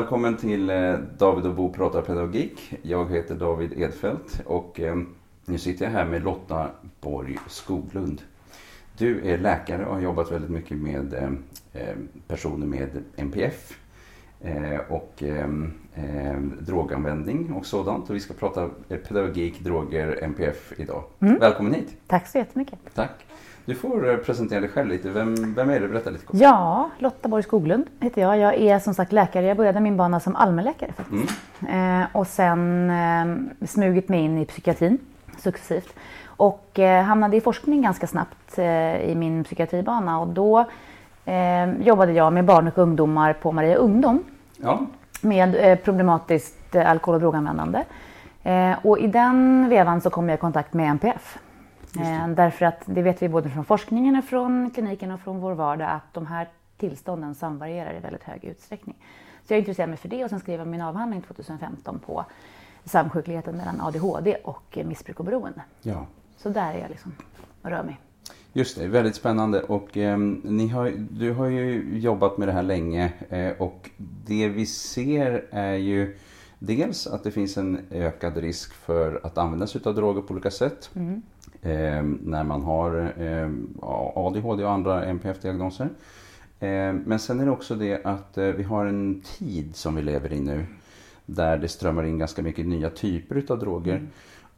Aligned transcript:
välkommen 0.00 0.36
till 0.36 0.70
eh, 0.70 0.94
David 1.18 1.46
och 1.46 1.54
Bo 1.54 1.72
pratar 1.72 2.02
pedagogik. 2.02 2.74
Jag 2.82 3.10
heter 3.10 3.34
David 3.34 3.72
Edfelt 3.78 4.42
och 4.46 4.80
eh, 4.80 4.96
nu 5.44 5.58
sitter 5.58 5.84
jag 5.84 5.92
här 5.92 6.04
med 6.04 6.24
Lotta 6.24 6.70
Borg 7.00 7.38
Skoglund. 7.46 8.22
Du 8.98 9.30
är 9.30 9.38
läkare 9.38 9.84
och 9.84 9.94
har 9.94 10.00
jobbat 10.00 10.32
väldigt 10.32 10.50
mycket 10.50 10.76
med 10.76 11.14
eh, 11.72 11.94
personer 12.28 12.66
med 12.66 13.04
NPF 13.16 13.79
och 14.88 15.22
droganvändning 16.58 17.52
och 17.52 17.66
sådant. 17.66 18.10
Och 18.10 18.16
vi 18.16 18.20
ska 18.20 18.34
prata 18.34 18.68
pedagogik, 18.88 19.60
droger, 19.60 20.18
NPF 20.22 20.72
idag. 20.76 21.02
Mm. 21.20 21.38
Välkommen 21.38 21.74
hit! 21.74 21.96
Tack 22.06 22.26
så 22.26 22.38
jättemycket! 22.38 22.78
Tack! 22.94 23.26
Du 23.64 23.74
får 23.74 24.10
eh, 24.10 24.16
presentera 24.16 24.60
dig 24.60 24.68
själv 24.68 24.88
lite. 24.88 25.10
Vem, 25.10 25.54
vem 25.54 25.70
är 25.70 25.80
du? 25.80 25.88
Berätta 25.88 26.10
lite 26.10 26.26
kort. 26.26 26.36
Ja, 26.40 26.90
Lotta 26.98 27.28
Borg 27.28 27.42
Skoglund 27.42 27.86
heter 28.00 28.22
jag. 28.22 28.38
Jag 28.38 28.54
är 28.54 28.78
som 28.78 28.94
sagt 28.94 29.12
läkare. 29.12 29.46
Jag 29.46 29.56
började 29.56 29.80
min 29.80 29.96
bana 29.96 30.20
som 30.20 30.36
allmänläkare 30.36 30.92
faktiskt. 30.92 31.40
Mm. 31.60 32.00
Eh, 32.02 32.06
och 32.12 32.26
sen 32.26 32.90
eh, 32.90 33.66
smugit 33.66 34.08
mig 34.08 34.20
in 34.20 34.38
i 34.38 34.46
psykiatrin 34.46 34.98
successivt. 35.38 35.94
Och 36.24 36.78
eh, 36.78 37.04
hamnade 37.04 37.36
i 37.36 37.40
forskning 37.40 37.82
ganska 37.82 38.06
snabbt 38.06 38.58
eh, 38.58 39.00
i 39.10 39.14
min 39.14 39.44
psykiatribana. 39.44 40.20
Och 40.20 40.28
då 40.28 40.64
eh, 41.24 41.80
jobbade 41.80 42.12
jag 42.12 42.32
med 42.32 42.44
barn 42.44 42.68
och 42.68 42.78
ungdomar 42.78 43.32
på 43.32 43.52
Maria 43.52 43.76
Ungdom. 43.76 44.24
Ja. 44.56 44.86
Med 45.22 45.82
problematiskt 45.84 46.76
alkohol 46.76 47.14
och 47.14 47.20
droganvändande. 47.20 47.84
och 48.82 48.98
i 48.98 49.06
den 49.06 49.68
vevan 49.68 50.00
så 50.00 50.10
kom 50.10 50.28
jag 50.28 50.36
i 50.36 50.40
kontakt 50.40 50.74
med 50.74 50.90
NPF. 50.90 51.38
Eh, 51.96 52.28
därför 52.28 52.66
att 52.66 52.82
det 52.84 53.02
vet 53.02 53.22
vi 53.22 53.28
både 53.28 53.50
från 53.50 53.64
forskningen, 53.64 54.22
från 54.22 54.70
kliniken 54.70 55.10
och 55.10 55.20
från 55.20 55.40
vår 55.40 55.52
vardag 55.52 55.90
att 55.90 56.14
de 56.14 56.26
här 56.26 56.48
tillstånden 56.76 57.34
samvarierar 57.34 57.94
i 57.94 57.98
väldigt 58.00 58.24
hög 58.24 58.44
utsträckning. 58.44 58.96
Så 59.46 59.52
jag 59.52 59.58
intresserade 59.58 59.90
mig 59.90 59.98
för 59.98 60.08
det 60.08 60.24
och 60.24 60.30
sen 60.30 60.40
skrev 60.40 60.58
jag 60.58 60.68
min 60.68 60.80
avhandling 60.80 61.22
2015 61.22 61.98
på 61.98 62.24
samsjukligheten 62.84 63.56
mellan 63.56 63.80
ADHD 63.80 64.34
och 64.44 64.78
missbruk 64.84 65.18
och 65.18 65.24
beroende. 65.24 65.62
Ja. 65.82 66.06
Så 66.36 66.48
där 66.48 66.74
är 66.74 66.78
jag 66.78 66.90
liksom 66.90 67.12
och 67.62 67.70
rör 67.70 67.82
mig. 67.82 68.00
Just 68.52 68.78
det, 68.78 68.86
väldigt 68.86 69.14
spännande. 69.14 69.62
Och, 69.62 69.96
eh, 69.96 70.18
ni 70.42 70.68
har, 70.68 70.92
du 71.10 71.32
har 71.32 71.46
ju 71.46 71.98
jobbat 71.98 72.38
med 72.38 72.48
det 72.48 72.52
här 72.52 72.62
länge 72.62 73.12
eh, 73.28 73.52
och 73.58 73.90
det 74.26 74.48
vi 74.48 74.66
ser 74.66 75.44
är 75.50 75.74
ju 75.74 76.16
dels 76.58 77.06
att 77.06 77.24
det 77.24 77.30
finns 77.30 77.56
en 77.56 77.78
ökad 77.90 78.36
risk 78.36 78.72
för 78.72 79.20
att 79.22 79.38
använda 79.38 79.66
sig 79.66 79.80
av 79.84 79.94
droger 79.94 80.22
på 80.22 80.32
olika 80.32 80.50
sätt. 80.50 80.90
Mm 80.94 81.22
eh, 81.62 82.02
när 82.22 82.44
man 82.44 82.62
har 82.62 83.12
eh, 83.18 83.50
ADHD 84.14 84.64
och 84.64 84.70
andra 84.70 85.04
NPF-diagnoser. 85.04 85.88
Eh, 86.60 86.92
men 86.92 87.18
sen 87.18 87.40
är 87.40 87.44
det 87.44 87.50
också 87.50 87.74
det 87.74 88.04
att 88.04 88.38
eh, 88.38 88.46
vi 88.46 88.62
har 88.62 88.86
en 88.86 89.22
tid 89.38 89.76
som 89.76 89.94
vi 89.94 90.02
lever 90.02 90.32
i 90.32 90.40
nu 90.40 90.66
där 91.26 91.58
det 91.58 91.68
strömmar 91.68 92.04
in 92.04 92.18
ganska 92.18 92.42
mycket 92.42 92.66
nya 92.66 92.90
typer 92.90 93.44
av 93.48 93.58
droger. 93.58 93.96
Mm. 93.96 94.08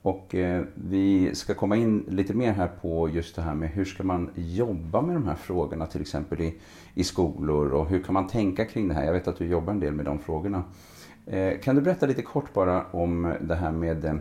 Och 0.03 0.35
eh, 0.35 0.65
vi 0.75 1.35
ska 1.35 1.55
komma 1.55 1.77
in 1.77 2.05
lite 2.09 2.35
mer 2.35 2.53
här 2.53 2.69
på 2.83 3.09
just 3.09 3.37
det 3.37 3.43
här 3.43 3.55
med 3.55 3.69
hur 3.69 3.85
ska 3.85 4.03
man 4.03 4.31
jobba 4.35 5.01
med 5.01 5.17
de 5.17 5.27
här 5.27 5.35
frågorna 5.35 5.87
till 5.87 6.01
exempel 6.01 6.41
i, 6.41 6.55
i 6.95 7.05
skolor 7.05 7.73
och 7.73 7.87
hur 7.87 8.03
kan 8.03 8.15
man 8.15 8.27
tänka 8.27 8.65
kring 8.65 8.89
det 8.89 8.95
här? 8.95 9.05
Jag 9.05 9.13
vet 9.13 9.29
att 9.29 9.39
du 9.39 9.47
jobbar 9.47 9.73
en 9.73 9.81
del 9.81 9.93
med 9.93 10.05
de 10.05 10.19
frågorna. 10.19 10.65
Eh, 11.27 11.59
kan 11.59 11.77
du 11.77 11.83
berätta 11.83 12.07
lite 12.07 12.23
kort 12.23 12.53
bara 12.53 12.85
om 12.91 13.35
det 13.41 13.55
här 13.55 13.73
med 13.73 14.21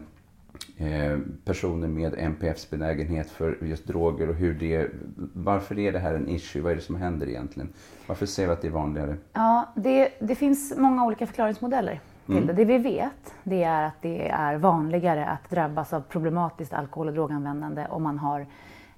Eh, 0.78 1.12
eh 1.12 1.20
personer 1.46 1.88
med 1.88 2.14
NPFs 2.14 2.70
benägenhet 2.70 3.30
för 3.30 3.58
just 3.62 3.88
droger 3.88 4.30
och 4.30 4.36
hur 4.36 4.54
det, 4.54 4.88
varför 5.34 5.80
är 5.80 5.92
det 5.92 6.00
här 6.00 6.14
en 6.14 6.30
issue? 6.30 6.62
Vad 6.62 6.72
är 6.72 6.76
det 6.76 6.82
som 6.82 6.95
händer 6.95 7.30
egentligen? 7.30 7.70
Varför 8.08 8.26
ser 8.26 8.45
vi 8.45 8.54
att 8.54 8.62
det 8.62 8.68
är 8.68 8.72
vanligare? 8.72 9.16
Ja, 9.34 9.73
det, 9.76 10.10
det 10.20 10.36
finns 10.36 10.73
många 10.78 11.05
olika 11.05 11.28
förklaringsmodeller 11.28 12.00
mm. 12.27 12.48
det. 12.48 12.54
Det 12.54 12.65
vi 12.65 12.77
vet 12.77 13.33
det 13.43 13.64
är 13.64 13.87
att 13.87 14.02
det 14.02 14.30
är 14.30 14.55
vanligare 14.55 15.26
att 15.26 15.49
drabbas 15.49 15.93
av 15.93 16.02
problematiskt 16.02 16.73
alkohol 16.73 17.08
och 17.08 17.14
droganvändande 17.14 17.87
om 17.89 18.04
man 18.04 18.20
har 18.20 18.45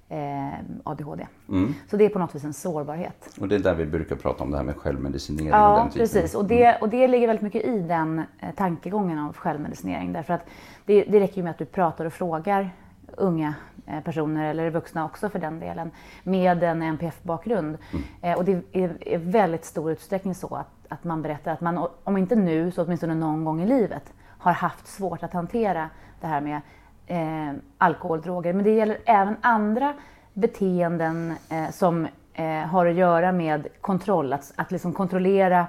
eh, 0.08 0.58
ADHD. 0.84 1.26
Mm. 1.48 1.74
Så 1.90 1.96
det 1.96 2.04
är 2.04 2.08
på 2.08 2.18
något 2.18 2.34
vis 2.34 2.44
en 2.44 2.52
sårbarhet. 2.52 3.36
Och 3.40 3.48
det 3.48 3.54
är 3.54 3.58
där 3.58 3.74
vi 3.74 3.86
brukar 3.86 4.16
prata 4.16 4.44
om 4.44 4.50
det 4.50 4.56
här 4.56 4.64
med 4.64 4.76
självmedicinering 4.76 5.48
ja, 5.48 5.72
och 5.72 5.78
den 5.78 5.92
precis. 5.92 6.34
Och 6.34 6.44
det, 6.44 6.76
och 6.80 6.88
det 6.88 7.08
ligger 7.08 7.26
väldigt 7.26 7.42
mycket 7.42 7.64
i 7.64 7.78
den 7.78 8.18
eh, 8.18 8.54
tankegången 8.56 9.18
av 9.18 9.36
självmedicinering. 9.36 10.12
Därför 10.12 10.34
att 10.34 10.46
det, 10.84 11.04
det 11.04 11.20
räcker 11.20 11.36
ju 11.36 11.42
med 11.42 11.50
att 11.50 11.58
du 11.58 11.64
pratar 11.64 12.04
och 12.04 12.12
frågar 12.12 12.70
unga 13.16 13.54
eh, 13.86 14.00
personer, 14.00 14.50
eller 14.50 14.70
vuxna 14.70 15.04
också 15.04 15.28
för 15.28 15.38
den 15.38 15.60
delen, 15.60 15.90
med 16.22 16.62
en 16.62 16.82
NPF-bakgrund. 16.82 17.78
Mm. 17.92 18.04
Eh, 18.22 18.38
och 18.38 18.44
det 18.44 18.62
är 18.72 19.08
i 19.08 19.16
väldigt 19.16 19.64
stor 19.64 19.92
utsträckning 19.92 20.34
så 20.34 20.54
att, 20.54 20.83
att 20.94 21.04
man 21.04 21.22
berättar 21.22 21.52
att 21.52 21.60
man, 21.60 21.88
om 22.04 22.16
inte 22.16 22.36
nu, 22.36 22.70
så 22.70 22.84
åtminstone 22.84 23.14
någon 23.14 23.44
gång 23.44 23.62
i 23.62 23.66
livet, 23.66 24.12
har 24.38 24.52
haft 24.52 24.86
svårt 24.86 25.22
att 25.22 25.32
hantera 25.32 25.90
det 26.20 26.26
här 26.26 26.40
med 26.40 26.60
eh, 27.06 27.56
alkohol, 27.78 28.20
droger. 28.20 28.52
Men 28.52 28.64
det 28.64 28.70
gäller 28.70 28.98
även 29.04 29.36
andra 29.40 29.94
beteenden 30.32 31.34
eh, 31.50 31.70
som 31.70 32.06
eh, 32.34 32.46
har 32.46 32.86
att 32.86 32.94
göra 32.94 33.32
med 33.32 33.66
kontroll, 33.80 34.32
att, 34.32 34.52
att 34.56 34.70
liksom 34.70 34.92
kontrollera 34.92 35.66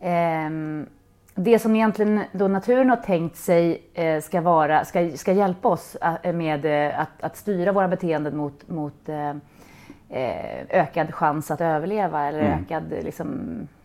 eh, 0.00 0.50
det 1.34 1.58
som 1.58 1.76
egentligen 1.76 2.20
då 2.32 2.48
naturen 2.48 2.90
har 2.90 2.96
tänkt 2.96 3.36
sig 3.36 3.82
eh, 3.94 4.20
ska, 4.20 4.40
vara, 4.40 4.84
ska, 4.84 5.10
ska 5.10 5.32
hjälpa 5.32 5.68
oss 5.68 5.96
eh, 6.22 6.32
med 6.32 6.66
att, 6.94 7.22
att 7.22 7.36
styra 7.36 7.72
våra 7.72 7.88
beteenden 7.88 8.36
mot, 8.36 8.68
mot 8.68 9.08
ökad 10.68 11.14
chans 11.14 11.50
att 11.50 11.60
överleva 11.60 12.28
eller 12.28 12.40
mm. 12.40 12.62
ökad 12.62 12.84
liksom, 12.90 13.28
Eh, 13.58 13.75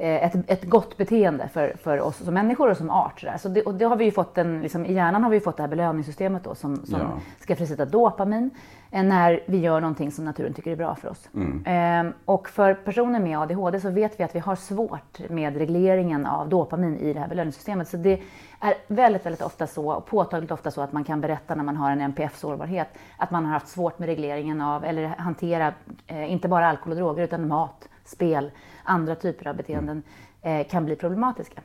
ett, 0.00 0.50
ett 0.50 0.64
gott 0.64 0.96
beteende 0.96 1.48
för, 1.48 1.76
för 1.82 2.00
oss 2.00 2.16
som 2.16 2.34
människor 2.34 2.70
och 2.70 2.76
som 2.76 2.90
art. 2.90 3.24
Så 3.38 3.48
det, 3.48 3.62
och 3.62 3.74
det 3.74 3.84
har 3.84 3.96
vi 3.96 4.04
ju 4.04 4.10
fått 4.10 4.38
en, 4.38 4.62
liksom, 4.62 4.86
I 4.86 4.92
hjärnan 4.92 5.22
har 5.22 5.30
vi 5.30 5.40
fått 5.40 5.56
det 5.56 5.62
här 5.62 5.68
belöningssystemet 5.68 6.44
då, 6.44 6.54
som, 6.54 6.76
som 6.76 7.00
ja. 7.00 7.20
ska 7.40 7.56
frisätta 7.56 7.84
dopamin 7.84 8.50
eh, 8.90 9.02
när 9.02 9.40
vi 9.46 9.58
gör 9.58 9.80
någonting 9.80 10.10
som 10.10 10.24
naturen 10.24 10.54
tycker 10.54 10.70
är 10.70 10.76
bra 10.76 10.94
för 10.94 11.08
oss. 11.08 11.28
Mm. 11.34 11.62
Ehm, 11.66 12.12
och 12.24 12.48
för 12.48 12.74
personer 12.74 13.20
med 13.20 13.38
ADHD 13.38 13.80
så 13.80 13.90
vet 13.90 14.20
vi 14.20 14.24
att 14.24 14.34
vi 14.34 14.38
har 14.38 14.56
svårt 14.56 15.30
med 15.30 15.56
regleringen 15.56 16.26
av 16.26 16.48
dopamin 16.48 16.96
i 16.96 17.12
det 17.12 17.20
här 17.20 17.28
belöningssystemet. 17.28 17.88
Så 17.88 17.96
det 17.96 18.22
är 18.60 18.74
väldigt, 18.86 19.26
väldigt 19.26 19.42
ofta 19.42 19.66
så, 19.66 19.92
och 19.92 20.06
påtagligt 20.06 20.50
ofta 20.50 20.70
så 20.70 20.80
att 20.80 20.92
man 20.92 21.04
kan 21.04 21.20
berätta 21.20 21.54
när 21.54 21.64
man 21.64 21.76
har 21.76 21.90
en 21.90 22.00
NPF-sårbarhet 22.00 22.88
att 23.16 23.30
man 23.30 23.44
har 23.44 23.52
haft 23.52 23.68
svårt 23.68 23.98
med 23.98 24.06
regleringen 24.06 24.60
av, 24.60 24.84
eller 24.84 25.06
hantera, 25.06 25.72
eh, 26.06 26.32
inte 26.32 26.48
bara 26.48 26.68
alkohol 26.68 26.92
och 26.92 26.98
droger 26.98 27.24
utan 27.24 27.48
mat, 27.48 27.88
spel, 28.04 28.50
andra 28.84 29.14
typer 29.14 29.46
av 29.46 29.56
beteenden 29.56 30.02
eh, 30.42 30.66
kan 30.66 30.84
bli 30.84 30.96
problematiska. 30.96 31.60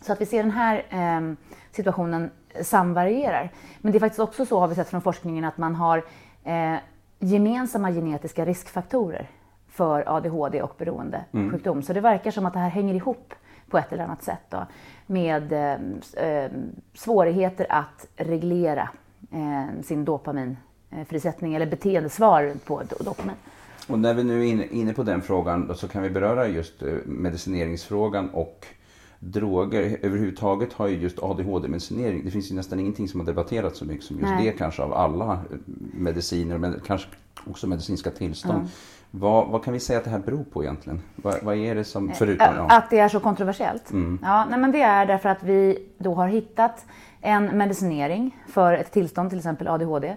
Så 0.00 0.12
att 0.12 0.20
vi 0.20 0.26
ser 0.26 0.42
den 0.42 0.52
här 0.52 0.86
eh, 0.90 1.34
situationen 1.70 2.30
samvarierar. 2.62 3.50
Men 3.78 3.92
det 3.92 3.98
är 3.98 4.00
faktiskt 4.00 4.20
också 4.20 4.46
så, 4.46 4.60
har 4.60 4.68
vi 4.68 4.74
sett 4.74 4.88
från 4.88 5.00
forskningen, 5.00 5.44
att 5.44 5.58
man 5.58 5.74
har 5.74 6.04
eh, 6.44 6.76
gemensamma 7.18 7.90
genetiska 7.90 8.44
riskfaktorer 8.44 9.30
för 9.68 10.16
ADHD 10.16 10.62
och 10.62 10.74
beroendesjukdom. 10.78 11.72
Mm. 11.72 11.82
Så 11.82 11.92
det 11.92 12.00
verkar 12.00 12.30
som 12.30 12.46
att 12.46 12.52
det 12.52 12.58
här 12.58 12.68
hänger 12.68 12.94
ihop 12.94 13.34
på 13.70 13.78
ett 13.78 13.92
eller 13.92 14.04
annat 14.04 14.22
sätt 14.22 14.42
då, 14.48 14.66
med 15.06 15.52
eh, 15.52 16.24
eh 16.24 16.50
svårigheter 16.94 17.66
att 17.68 18.06
reglera 18.16 18.88
eh, 19.32 19.82
sin 19.82 20.04
dopaminfrisättning 20.04 21.54
eller 21.54 21.66
beteendesvar 21.66 22.54
på 22.64 22.82
dopamin. 23.00 23.36
Och 23.88 23.98
när 23.98 24.14
vi 24.14 24.24
nu 24.24 24.48
är 24.48 24.72
inne 24.72 24.92
på 24.92 25.02
den 25.02 25.22
frågan 25.22 25.74
så 25.76 25.88
kan 25.88 26.02
vi 26.02 26.10
beröra 26.10 26.48
just 26.48 26.82
eh, 26.82 26.88
medicineringsfrågan 27.04 28.30
och 28.30 28.66
droger. 29.18 29.98
Överhuvudtaget 30.02 30.72
har 30.72 30.88
ju 30.88 30.96
just 30.96 31.18
ADHD-medicinering, 31.18 32.24
det 32.24 32.30
finns 32.30 32.50
ju 32.50 32.54
nästan 32.54 32.80
ingenting 32.80 33.08
som 33.08 33.20
har 33.20 33.26
debatterats 33.26 33.78
så 33.78 33.84
mycket 33.84 34.04
som 34.04 34.18
just 34.18 34.30
Nej. 34.30 34.46
det 34.46 34.52
kanske 34.52 34.82
av 34.82 34.94
alla 34.94 35.32
eh, 35.32 35.38
mediciner, 35.94 36.58
men 36.58 36.80
kanske 36.86 37.08
också 37.46 37.66
medicinska 37.66 38.10
tillstånd. 38.10 38.58
Mm. 38.58 38.68
Vad, 39.10 39.48
vad, 39.48 39.64
kan 39.64 39.72
vi 39.72 39.80
säga 39.80 39.98
att 39.98 40.04
det 40.04 40.10
här 40.10 40.18
beror 40.18 40.44
på 40.44 40.64
egentligen? 40.64 41.00
Vad, 41.16 41.42
vad 41.42 41.56
är 41.56 41.74
det 41.74 41.84
som, 41.84 42.08
eh, 42.08 42.14
förutom... 42.14 42.54
Ja. 42.56 42.66
Att 42.70 42.90
det 42.90 42.98
är 42.98 43.08
så 43.08 43.20
kontroversiellt? 43.20 43.90
Mm. 43.90 44.18
Ja, 44.22 44.46
nej, 44.50 44.58
men 44.58 44.72
det 44.72 44.80
är 44.80 45.06
därför 45.06 45.28
att 45.28 45.42
vi 45.42 45.78
då 45.98 46.14
har 46.14 46.28
hittat 46.28 46.86
en 47.20 47.44
medicinering 47.44 48.36
för 48.48 48.72
ett 48.72 48.92
tillstånd, 48.92 49.30
till 49.30 49.38
exempel 49.38 49.68
ADHD, 49.68 50.16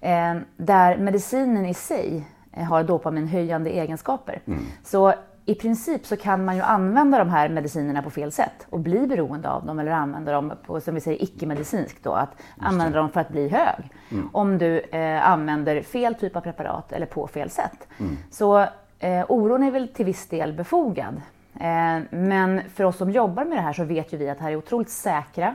eh, 0.00 0.36
där 0.56 0.98
medicinen 0.98 1.66
i 1.66 1.74
sig 1.74 2.24
Eh, 2.39 2.39
har 2.56 2.82
dopaminhöjande 2.82 3.70
egenskaper. 3.70 4.42
Mm. 4.46 4.60
Så 4.84 5.14
i 5.50 5.54
princip 5.54 6.06
så 6.06 6.16
kan 6.16 6.44
man 6.44 6.56
ju 6.56 6.62
använda 6.62 7.18
de 7.18 7.28
här 7.28 7.48
medicinerna 7.48 8.02
på 8.02 8.10
fel 8.10 8.32
sätt 8.32 8.66
och 8.70 8.80
bli 8.80 9.06
beroende 9.06 9.50
av 9.50 9.66
dem 9.66 9.78
eller 9.78 9.92
använda 9.92 10.32
dem 10.32 10.52
på, 10.66 10.80
som 10.80 10.94
vi 10.94 11.00
säger, 11.00 11.22
icke-medicinskt 11.22 12.04
då, 12.04 12.12
att 12.12 12.30
använda 12.58 12.98
dem 12.98 13.10
för 13.10 13.20
att 13.20 13.28
bli 13.28 13.48
hög. 13.48 13.90
Mm. 14.10 14.28
Om 14.32 14.58
du 14.58 14.80
eh, 14.80 15.28
använder 15.28 15.82
fel 15.82 16.14
typ 16.14 16.36
av 16.36 16.40
preparat 16.40 16.92
eller 16.92 17.06
på 17.06 17.26
fel 17.26 17.50
sätt. 17.50 17.88
Mm. 17.98 18.16
Så 18.30 18.66
eh, 18.98 19.24
oron 19.28 19.62
är 19.62 19.70
väl 19.70 19.88
till 19.88 20.06
viss 20.06 20.26
del 20.26 20.52
befogad. 20.52 21.22
Eh, 21.54 21.98
men 22.10 22.62
för 22.74 22.84
oss 22.84 22.96
som 22.96 23.10
jobbar 23.10 23.44
med 23.44 23.58
det 23.58 23.62
här 23.62 23.72
så 23.72 23.84
vet 23.84 24.12
ju 24.12 24.16
vi 24.16 24.30
att 24.30 24.38
det 24.38 24.44
här 24.44 24.52
är 24.52 24.56
otroligt 24.56 24.90
säkra 24.90 25.46
eh, 25.46 25.54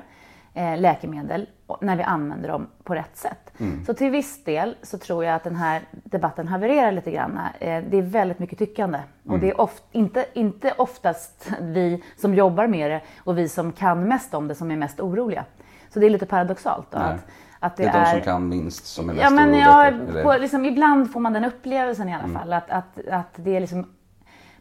läkemedel 0.56 1.48
när 1.82 1.96
vi 1.96 2.04
använder 2.04 2.50
dem 2.50 2.68
på 2.84 2.96
rätt 2.96 3.18
sätt. 3.18 3.52
Mm. 3.58 3.86
Så 3.86 3.94
till 3.94 4.12
viss 4.12 4.44
del 4.44 4.76
så 4.82 4.98
tror 4.98 5.26
jag 5.26 5.36
att 5.36 5.44
den 5.44 5.56
här 5.56 5.82
debatten 5.92 6.48
havererar 6.48 6.92
lite 6.92 7.12
grann. 7.12 7.40
Eh, 7.60 7.84
det 7.90 7.98
är 7.98 8.02
väldigt 8.02 8.40
mycket 8.40 8.60
tyckande. 8.60 8.98
Mm. 8.98 9.34
Och 9.34 9.40
det 9.40 9.50
är 9.50 9.62
oft, 9.62 9.84
inte, 9.92 10.26
inte 10.34 10.74
oftast 10.78 11.52
vi 11.62 12.04
som 12.18 12.34
jobbar 12.34 12.68
med 12.68 12.92
det 12.92 13.02
och 13.18 13.38
vi 13.38 13.50
som 13.50 13.72
kan 13.72 14.08
mest 14.08 14.34
om 14.34 14.48
det 14.48 14.56
som 14.56 14.72
är 14.72 14.76
mest 14.76 15.00
oroliga. 15.00 15.46
Så 15.90 16.00
det 16.00 16.06
är 16.06 16.10
lite 16.10 16.26
paradoxalt. 16.26 16.92
Då, 16.92 16.98
att, 16.98 17.26
att 17.60 17.78
det, 17.78 17.84
det 17.84 17.90
är, 17.90 18.06
de 18.06 18.12
som 18.12 18.22
kan 18.22 18.50
minst 18.50 18.86
som 18.86 19.10
är 19.10 19.14
mest 19.14 19.24
ja, 19.24 19.30
men 19.30 19.50
oroliga? 19.50 20.24
Ja, 20.24 20.24
på, 20.24 20.38
liksom, 20.42 20.66
ibland 20.66 21.12
får 21.12 21.20
man 21.20 21.34
den 21.34 21.46
upplevelsen 21.46 22.10
i 22.10 22.14
alla 22.14 22.24
mm. 22.24 22.40
fall. 22.40 22.54
Att, 22.54 22.70
att, 22.70 23.08
att 23.12 23.34
det 23.36 23.56
är 23.56 23.60
liksom 23.60 23.86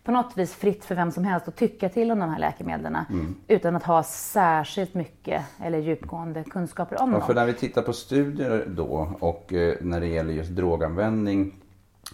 på 0.05 0.12
något 0.12 0.37
vis 0.37 0.55
fritt 0.55 0.85
för 0.85 0.95
vem 0.95 1.11
som 1.11 1.25
helst 1.25 1.49
att 1.49 1.56
tycka 1.56 1.89
till 1.89 2.11
om 2.11 2.19
de 2.19 2.31
här 2.31 2.39
läkemedlen 2.39 2.97
mm. 3.11 3.35
utan 3.49 3.77
att 3.77 3.83
ha 3.83 4.03
särskilt 4.03 4.95
mycket 4.95 5.43
eller 5.59 5.79
djupgående 5.79 6.45
kunskaper 6.45 7.03
om 7.03 7.12
ja, 7.12 7.19
dem. 7.19 7.27
För 7.27 7.35
när 7.35 7.47
vi 7.47 7.53
tittar 7.53 7.83
på 7.83 7.93
studier 7.93 8.67
då 8.69 9.17
och 9.21 9.53
eh, 9.53 9.75
när 9.81 10.01
det 10.01 10.06
gäller 10.06 10.33
just 10.33 10.51
droganvändning, 10.51 11.55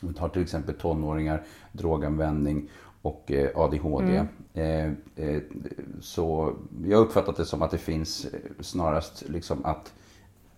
vi 0.02 0.14
tar 0.14 0.28
till 0.28 0.42
exempel 0.42 0.74
tonåringar, 0.74 1.42
droganvändning 1.72 2.70
och 3.02 3.32
eh, 3.32 3.50
ADHD. 3.54 4.26
Mm. 4.54 4.96
Eh, 5.14 5.40
så 6.00 6.54
jag 6.84 6.98
har 6.98 7.04
uppfattat 7.04 7.36
det 7.36 7.44
som 7.44 7.62
att 7.62 7.70
det 7.70 7.78
finns 7.78 8.26
snarast 8.60 9.28
liksom 9.28 9.64
att 9.64 9.92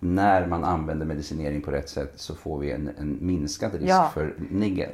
när 0.05 0.47
man 0.47 0.65
använder 0.65 1.07
medicinering 1.07 1.63
på 1.63 1.71
rätt 1.71 1.89
sätt 1.89 2.13
så 2.17 2.35
får 2.35 2.59
vi 2.59 2.73
en, 2.73 2.91
en 2.99 3.19
minskad 3.21 3.73
risk 3.75 3.85
ja. 3.85 4.11
för 4.15 4.35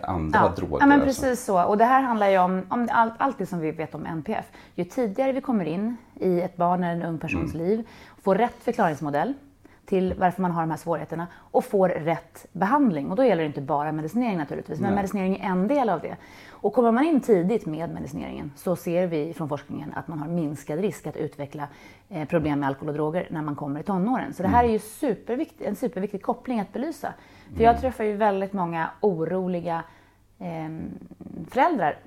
andra 0.02 0.38
ja. 0.38 0.52
droger. 0.56 0.82
Ja, 0.82 0.86
men 0.86 1.00
alltså. 1.02 1.22
precis 1.22 1.44
så. 1.44 1.64
Och 1.64 1.78
det 1.78 1.84
här 1.84 2.02
handlar 2.02 2.28
ju 2.28 2.38
om, 2.38 2.62
om 2.68 2.88
allt, 2.92 3.12
allt 3.18 3.38
det 3.38 3.46
som 3.46 3.60
vi 3.60 3.70
vet 3.70 3.94
om 3.94 4.06
NPF. 4.06 4.44
Ju 4.74 4.84
tidigare 4.84 5.32
vi 5.32 5.40
kommer 5.40 5.64
in 5.64 5.96
i 6.14 6.40
ett 6.40 6.56
barn 6.56 6.84
eller 6.84 7.04
en 7.04 7.12
ung 7.12 7.18
persons 7.18 7.54
mm. 7.54 7.66
liv, 7.66 7.86
får 8.22 8.34
rätt 8.34 8.56
förklaringsmodell 8.60 9.34
till 9.88 10.14
varför 10.18 10.42
man 10.42 10.50
har 10.50 10.62
de 10.62 10.70
här 10.70 10.76
svårigheterna 10.76 11.26
och 11.34 11.64
får 11.64 11.88
rätt 11.88 12.46
behandling. 12.52 13.10
Och 13.10 13.16
då 13.16 13.24
gäller 13.24 13.42
det 13.42 13.46
inte 13.46 13.60
bara 13.60 13.92
medicinering 13.92 14.38
naturligtvis, 14.38 14.80
men 14.80 14.90
Nej. 14.90 14.96
medicinering 14.96 15.40
är 15.40 15.48
en 15.48 15.68
del 15.68 15.88
av 15.88 16.00
det. 16.00 16.16
Och 16.50 16.72
kommer 16.72 16.92
man 16.92 17.04
in 17.04 17.20
tidigt 17.20 17.66
med 17.66 17.90
medicineringen 17.90 18.52
så 18.56 18.76
ser 18.76 19.06
vi 19.06 19.34
från 19.34 19.48
forskningen 19.48 19.92
att 19.94 20.08
man 20.08 20.18
har 20.18 20.28
minskad 20.28 20.80
risk 20.80 21.06
att 21.06 21.16
utveckla 21.16 21.68
eh, 22.08 22.28
problem 22.28 22.60
med 22.60 22.66
alkohol 22.66 22.88
och 22.88 22.94
droger 22.94 23.26
när 23.30 23.42
man 23.42 23.56
kommer 23.56 23.80
i 23.80 23.82
tonåren. 23.82 24.34
Så 24.34 24.42
det 24.42 24.48
här 24.48 24.64
är 24.64 24.68
ju 24.68 24.78
supervikt, 24.78 25.60
en 25.60 25.76
superviktig 25.76 26.22
koppling 26.22 26.60
att 26.60 26.72
belysa. 26.72 27.14
För 27.56 27.62
jag 27.62 27.70
mm. 27.70 27.80
träffar 27.80 28.04
ju 28.04 28.16
väldigt 28.16 28.52
många 28.52 28.90
oroliga 29.00 29.82
eh, 30.38 30.68
föräldrar 31.50 31.98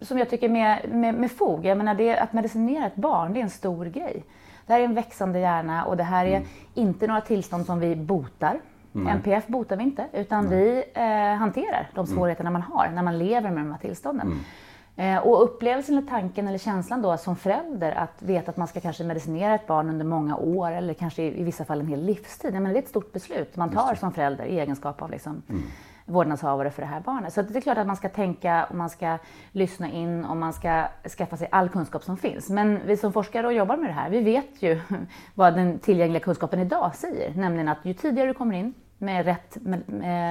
som 0.00 0.18
jag 0.18 0.30
tycker 0.30 0.48
med, 0.48 0.88
med, 0.92 1.14
med 1.14 1.32
fog, 1.32 1.64
jag 1.64 1.78
menar 1.78 1.94
det, 1.94 2.18
att 2.18 2.32
medicinera 2.32 2.86
ett 2.86 2.96
barn 2.96 3.32
det 3.32 3.40
är 3.40 3.42
en 3.44 3.50
stor 3.50 3.86
grej. 3.86 4.24
Det 4.68 4.74
här 4.74 4.80
är 4.80 4.84
en 4.84 4.94
växande 4.94 5.38
hjärna 5.38 5.84
och 5.84 5.96
det 5.96 6.02
här 6.02 6.26
är 6.26 6.36
mm. 6.36 6.48
inte 6.74 7.06
några 7.06 7.20
tillstånd 7.20 7.66
som 7.66 7.80
vi 7.80 7.96
botar. 7.96 8.60
Mm. 8.94 9.08
NPF 9.08 9.46
botar 9.46 9.76
vi 9.76 9.82
inte, 9.82 10.06
utan 10.12 10.46
mm. 10.46 10.58
vi 10.58 10.84
eh, 10.94 11.38
hanterar 11.38 11.90
de 11.94 12.06
svårigheterna 12.06 12.50
man 12.50 12.62
har 12.62 12.88
när 12.88 13.02
man 13.02 13.18
lever 13.18 13.50
med 13.50 13.64
de 13.64 13.70
här 13.70 13.78
tillstånden. 13.78 14.26
Mm. 14.26 15.16
Eh, 15.16 15.26
och 15.26 15.44
upplevelsen 15.44 15.98
eller 15.98 16.08
tanken 16.08 16.48
eller 16.48 16.58
känslan 16.58 17.02
då 17.02 17.16
som 17.16 17.36
förälder 17.36 17.92
att 17.92 18.22
veta 18.22 18.50
att 18.50 18.56
man 18.56 18.68
ska 18.68 18.80
kanske 18.80 19.04
medicinera 19.04 19.54
ett 19.54 19.66
barn 19.66 19.88
under 19.88 20.04
många 20.04 20.36
år 20.36 20.70
eller 20.70 20.94
kanske 20.94 21.22
i, 21.22 21.40
i 21.40 21.44
vissa 21.44 21.64
fall 21.64 21.80
en 21.80 21.86
hel 21.86 22.04
livstid. 22.04 22.52
Menar, 22.52 22.70
det 22.70 22.78
är 22.78 22.82
ett 22.82 22.88
stort 22.88 23.12
beslut 23.12 23.56
man 23.56 23.70
tar 23.70 23.94
som 23.94 24.12
förälder 24.12 24.44
i 24.44 24.60
egenskap 24.60 25.02
av 25.02 25.10
liksom, 25.10 25.42
mm 25.48 25.62
vårdnadshavare 26.08 26.70
för 26.70 26.82
det 26.82 26.88
här 26.88 27.00
barnet. 27.00 27.32
Så 27.32 27.42
det 27.42 27.56
är 27.56 27.60
klart 27.60 27.78
att 27.78 27.86
man 27.86 27.96
ska 27.96 28.08
tänka 28.08 28.64
och 28.64 28.74
man 28.74 28.90
ska 28.90 29.18
lyssna 29.52 29.90
in 29.90 30.24
och 30.24 30.36
man 30.36 30.52
ska 30.52 30.88
skaffa 31.18 31.36
sig 31.36 31.48
all 31.52 31.68
kunskap 31.68 32.04
som 32.04 32.16
finns. 32.16 32.50
Men 32.50 32.86
vi 32.86 32.96
som 32.96 33.12
forskare 33.12 33.46
och 33.46 33.52
jobbar 33.52 33.76
med 33.76 33.90
det 33.90 33.94
här, 33.94 34.10
vi 34.10 34.20
vet 34.20 34.62
ju 34.62 34.80
vad 35.34 35.54
den 35.54 35.78
tillgängliga 35.78 36.20
kunskapen 36.20 36.60
idag 36.60 36.94
säger. 36.94 37.34
Nämligen 37.34 37.68
att 37.68 37.78
ju 37.82 37.94
tidigare 37.94 38.28
du 38.28 38.34
kommer 38.34 38.54
in 38.56 38.74
med 38.98 39.24
rätt 39.24 39.56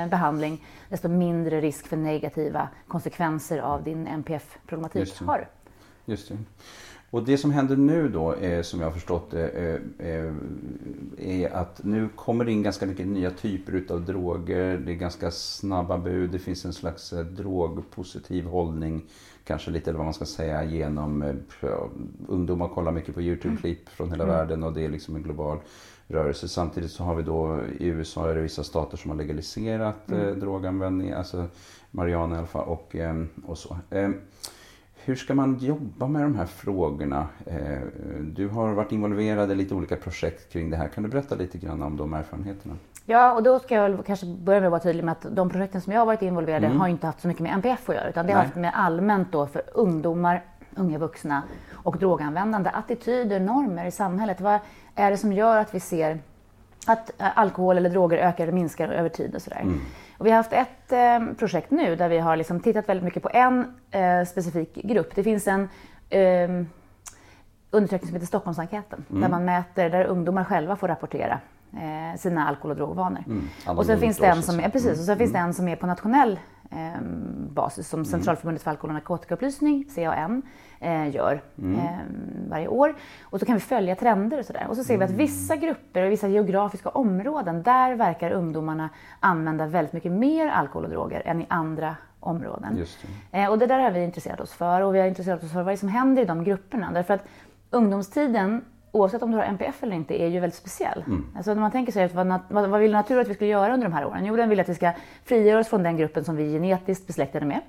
behandling, 0.10 0.66
desto 0.90 1.08
mindre 1.08 1.62
risk 1.62 1.88
för 1.88 1.98
negativa 1.98 2.70
konsekvenser 2.88 3.60
av 3.60 3.84
din 3.84 4.08
NPF-problematik 4.08 5.22
har 5.22 5.38
du. 5.38 5.46
Just 6.12 6.30
det. 6.30 6.38
Och 7.10 7.24
det 7.24 7.38
som 7.38 7.52
händer 7.52 7.76
nu 7.76 8.10
då, 8.10 8.34
eh, 8.34 8.62
som 8.62 8.80
jag 8.80 8.88
har 8.88 8.94
förstått 8.94 9.32
det, 9.32 9.50
eh, 9.50 10.08
eh, 10.08 10.34
är 11.18 11.50
att 11.50 11.84
nu 11.84 12.10
kommer 12.16 12.46
det 12.46 12.52
in 12.52 12.64
ganska 12.64 12.86
mycket 12.86 13.08
nya 13.08 13.32
typer 13.32 13.74
utav 13.74 14.06
droger. 14.06 14.78
Det 14.78 14.92
är 14.92 14.96
ganska 14.96 15.32
snabba 15.32 15.98
bud. 15.98 16.30
Det 16.32 16.40
finns 16.40 16.66
en 16.66 16.74
slags 16.74 17.14
eh, 17.14 17.26
drogpositiv 17.26 18.46
hållning. 18.46 19.06
Kanske 19.44 19.72
lite, 19.72 19.90
eller 19.90 19.98
vad 19.98 20.06
man 20.06 20.14
ska 20.14 20.26
säga, 20.26 20.64
genom 20.64 21.22
eh, 21.22 21.70
ungdomar 22.28 22.68
kollar 22.68 22.92
mycket 22.92 23.16
på 23.16 23.22
Youtube-klipp 23.22 23.80
mm. 23.80 23.92
från 23.92 24.12
hela 24.12 24.24
mm. 24.24 24.36
världen 24.36 24.64
och 24.64 24.74
det 24.74 24.86
är 24.86 24.90
liksom 24.90 25.16
en 25.16 25.24
global 25.24 25.60
rörelse. 26.08 26.48
Samtidigt 26.48 26.92
så 26.92 27.04
har 27.04 27.16
vi 27.16 27.24
då 27.24 27.60
i 27.80 27.86
USA 27.86 28.30
är 28.30 28.36
det 28.36 28.42
vissa 28.42 28.64
stater 28.64 28.98
som 28.98 29.12
har 29.12 29.18
legaliserat 29.18 30.12
mm. 30.12 30.40
droganvändning, 30.40 31.12
alltså 31.12 31.46
marijuana 31.92 32.36
i 32.36 32.38
alla 32.38 32.48
fall 32.48 32.68
och, 32.68 32.96
och 33.46 33.58
så. 33.58 33.78
Hur 35.08 35.16
ska 35.16 35.34
man 35.34 35.58
jobba 35.60 36.08
med 36.08 36.22
de 36.22 36.36
här 36.36 36.46
frågorna? 36.46 37.28
Eh, 37.46 37.80
du 38.22 38.48
har 38.48 38.74
varit 38.74 38.92
involverad 38.92 39.52
i 39.52 39.56
lite 39.56 39.76
olika 39.76 39.96
projekt 39.96 40.54
kring 40.54 40.70
det 40.70 40.78
här. 40.78 40.88
Kan 40.88 41.04
du 41.04 41.10
berätta 41.10 41.36
lite 41.36 41.58
grann 41.58 41.84
om 41.84 41.98
de 41.98 42.14
erfarenheterna? 42.14 42.76
Ja, 43.06 43.34
och 43.34 43.44
då 43.44 43.60
ska 43.60 43.76
jag 43.76 44.06
kanske 44.06 44.26
börja 44.26 44.60
med 44.60 44.68
att 44.68 44.72
vara 44.72 44.82
tydlig 44.82 45.04
med 45.04 45.12
att 45.12 45.26
de 45.36 45.50
projekten 45.50 45.82
som 45.82 45.94
jag 45.94 46.00
har 46.00 46.06
varit 46.06 46.22
involverad 46.22 46.64
i 46.64 46.66
mm. 46.66 46.80
har 46.80 46.88
inte 46.88 47.08
haft 47.08 47.22
så 47.22 47.28
mycket 47.28 47.44
med 47.44 47.54
NPF 47.54 47.90
att 47.90 47.96
göra, 47.96 48.10
utan 48.10 48.28
det 48.28 48.34
har 48.34 48.44
haft 48.44 48.56
med 48.56 48.72
allmänt 48.76 49.32
då 49.32 49.48
för 49.48 49.62
ungdomar, 49.74 50.44
unga 50.76 50.98
vuxna 50.98 51.44
och 51.74 51.98
droganvändande, 51.98 52.70
attityder, 52.70 53.40
normer 53.40 53.86
i 53.86 53.92
samhället. 53.92 54.42
Vad 54.42 54.60
är 54.96 55.12
det 55.12 55.18
som 55.18 55.34
gör 55.34 55.58
att 55.58 55.76
vi 55.76 55.80
ser 55.80 56.20
att 56.88 57.12
alkohol 57.18 57.78
eller 57.78 57.90
droger 57.90 58.18
ökar 58.18 58.44
eller 58.44 58.54
minskar 58.54 58.90
över 58.90 59.10
tid 59.10 59.36
och 59.36 59.42
sådär. 59.42 59.62
Mm. 59.62 59.82
Och 60.18 60.26
vi 60.26 60.30
har 60.30 60.38
haft 60.38 60.54
ett 60.54 60.92
eh, 60.92 61.34
projekt 61.38 61.72
nu 61.72 61.96
där 61.96 62.10
vi 62.10 62.20
har 62.20 62.36
liksom 62.36 62.60
tittat 62.60 62.90
väldigt 62.90 63.04
mycket 63.04 63.24
på 63.24 63.30
en 63.34 63.76
eh, 63.92 64.26
specifik 64.26 64.76
grupp. 64.76 65.16
Det 65.16 65.24
finns 65.24 65.48
en 65.48 65.70
eh, 66.10 66.50
undersökning 67.72 68.08
som 68.08 68.14
heter 68.14 68.28
Stockholmsenkäten 68.28 69.06
mm. 69.10 69.22
där 69.22 69.30
man 69.30 69.46
mäter, 69.46 69.90
där 69.90 70.06
ungdomar 70.06 70.44
själva 70.44 70.76
får 70.76 70.88
rapportera 70.88 71.40
eh, 71.74 72.20
sina 72.20 72.48
alkohol 72.48 72.72
och 72.72 72.78
drogvanor. 72.78 73.24
Mm. 73.28 73.78
Och 73.78 73.86
sen 73.86 74.00
finns 74.00 74.18
det 74.18 74.28
en 74.28 74.44
som 74.44 74.60
är, 74.60 74.70
precis, 74.70 75.00
och 75.00 75.06
sen 75.06 75.18
finns 75.18 75.32
det 75.32 75.38
mm. 75.38 75.48
en 75.48 75.54
som 75.54 75.68
är 75.68 75.76
på 75.76 75.88
nationell 75.88 76.40
eh, 76.72 77.02
basis 77.50 77.90
som 77.90 78.00
mm. 78.00 78.06
Centralförbundet 78.06 78.64
för 78.64 78.72
alkohol 78.72 78.90
och 78.90 78.94
narkotikaupplysning, 78.94 79.86
CAN, 79.96 80.42
eh, 80.80 81.16
gör 81.16 81.42
mm. 81.58 81.80
eh, 81.80 81.90
varje 82.50 82.68
år. 82.68 82.96
Och 83.24 83.40
så 83.40 83.46
kan 83.46 83.56
vi 83.56 83.62
följa 83.62 83.96
trender 83.96 84.40
och 84.40 84.46
sådär. 84.46 84.66
Och 84.70 84.76
så 84.76 84.84
ser 84.84 84.98
vi 84.98 85.04
att 85.04 85.12
vissa 85.12 85.56
grupper 85.56 86.06
och 86.06 86.12
vissa 86.12 86.28
geografiska 86.28 86.90
områden, 86.90 87.64
där 87.64 87.96
verkar 87.96 88.32
ungdomarna 88.32 88.90
använda 89.20 89.66
väldigt 89.66 89.94
mycket 89.94 90.12
mer 90.12 90.48
alkohol 90.48 90.84
och 90.84 90.90
droger 90.90 91.22
än 91.26 91.42
i 91.42 91.46
andra 91.50 91.96
områden. 92.20 92.86
Det. 93.32 93.38
Eh, 93.40 93.50
och 93.50 93.58
det 93.58 93.66
där 93.66 93.80
har 93.80 93.92
vi 93.92 94.04
intresserat 94.04 94.40
oss 94.40 94.54
för 94.54 94.82
och 94.82 94.96
vi 94.96 95.00
har 95.00 95.08
intresserat 95.08 95.44
oss 95.44 95.54
för 95.54 95.64
vad 95.64 95.80
som 95.80 95.90
händer 95.90 96.22
i 96.22 96.26
de 96.26 96.44
grupperna. 96.44 96.92
Därför 96.92 97.14
att 97.14 97.28
ungdomstiden 97.70 98.66
oavsett 98.98 99.24
om 99.24 99.32
du 99.32 99.38
har 99.38 99.44
NPF 99.44 99.84
eller 99.84 99.96
inte, 99.96 100.22
är 100.22 100.28
ju 100.28 100.40
väldigt 100.40 100.60
speciell. 100.60 101.04
Mm. 101.08 101.26
Alltså 101.36 101.54
när 101.54 101.62
man 101.62 101.72
tänker 101.72 101.92
sig, 101.92 102.08
vad, 102.08 102.40
vad, 102.50 102.70
vad 102.70 102.80
vill 102.80 102.92
naturen 102.92 103.22
att 103.22 103.28
vi 103.28 103.34
ska 103.34 103.46
göra 103.46 103.74
under 103.74 103.88
de 103.88 103.94
här 103.94 104.06
åren? 104.06 104.26
Jo, 104.26 104.36
den 104.36 104.50
vill 104.50 104.60
att 104.60 104.70
vi 104.70 104.76
ska 104.76 104.92
frigöra 105.26 105.60
oss 105.60 105.68
från 105.68 105.84
den 105.84 105.98
gruppen 105.98 106.26
som 106.26 106.36
vi 106.36 106.56
är 106.56 106.60
genetiskt 106.60 107.08
besläktade 107.08 107.46
med. 107.46 107.62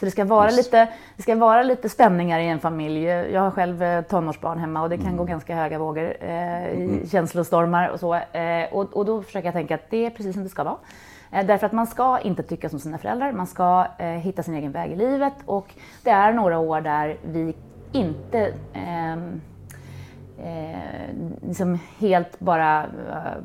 Så 0.00 0.06
det 0.06 0.10
ska, 0.10 0.24
vara 0.24 0.50
lite, 0.50 0.88
det 1.16 1.22
ska 1.22 1.34
vara 1.34 1.62
lite 1.62 1.88
spänningar 1.88 2.40
i 2.40 2.48
en 2.48 2.60
familj. 2.60 3.04
Jag 3.04 3.40
har 3.40 3.50
själv 3.50 3.82
eh, 3.82 4.02
tonårsbarn 4.02 4.58
hemma 4.58 4.82
och 4.82 4.88
det 4.88 4.96
kan 4.96 5.06
mm. 5.06 5.16
gå 5.16 5.24
ganska 5.24 5.56
höga 5.56 5.78
vågor 5.78 6.16
eh, 6.20 6.68
i 6.68 6.84
mm. 6.84 7.08
känslostormar 7.08 7.88
och 7.88 8.00
så. 8.00 8.14
Eh, 8.14 8.72
och, 8.72 8.96
och 8.96 9.04
då 9.04 9.22
försöker 9.22 9.46
jag 9.46 9.54
tänka 9.54 9.74
att 9.74 9.90
det 9.90 10.06
är 10.06 10.10
precis 10.10 10.34
som 10.34 10.42
det 10.42 10.48
ska 10.48 10.64
vara. 10.64 10.76
Eh, 11.32 11.46
därför 11.46 11.66
att 11.66 11.72
man 11.72 11.86
ska 11.86 12.18
inte 12.18 12.42
tycka 12.42 12.68
som 12.68 12.78
sina 12.78 12.98
föräldrar, 12.98 13.32
man 13.32 13.46
ska 13.46 13.86
eh, 13.98 14.06
hitta 14.06 14.42
sin 14.42 14.54
egen 14.54 14.72
väg 14.72 14.92
i 14.92 14.96
livet 14.96 15.34
och 15.44 15.74
det 16.02 16.10
är 16.10 16.32
några 16.32 16.58
år 16.58 16.80
där 16.80 17.16
vi 17.22 17.54
inte 17.92 18.52
ehm, 18.72 19.40
eh, 20.44 21.14
liksom 21.48 21.78
helt 21.98 22.40
bara 22.40 22.82
eh, 22.84 23.42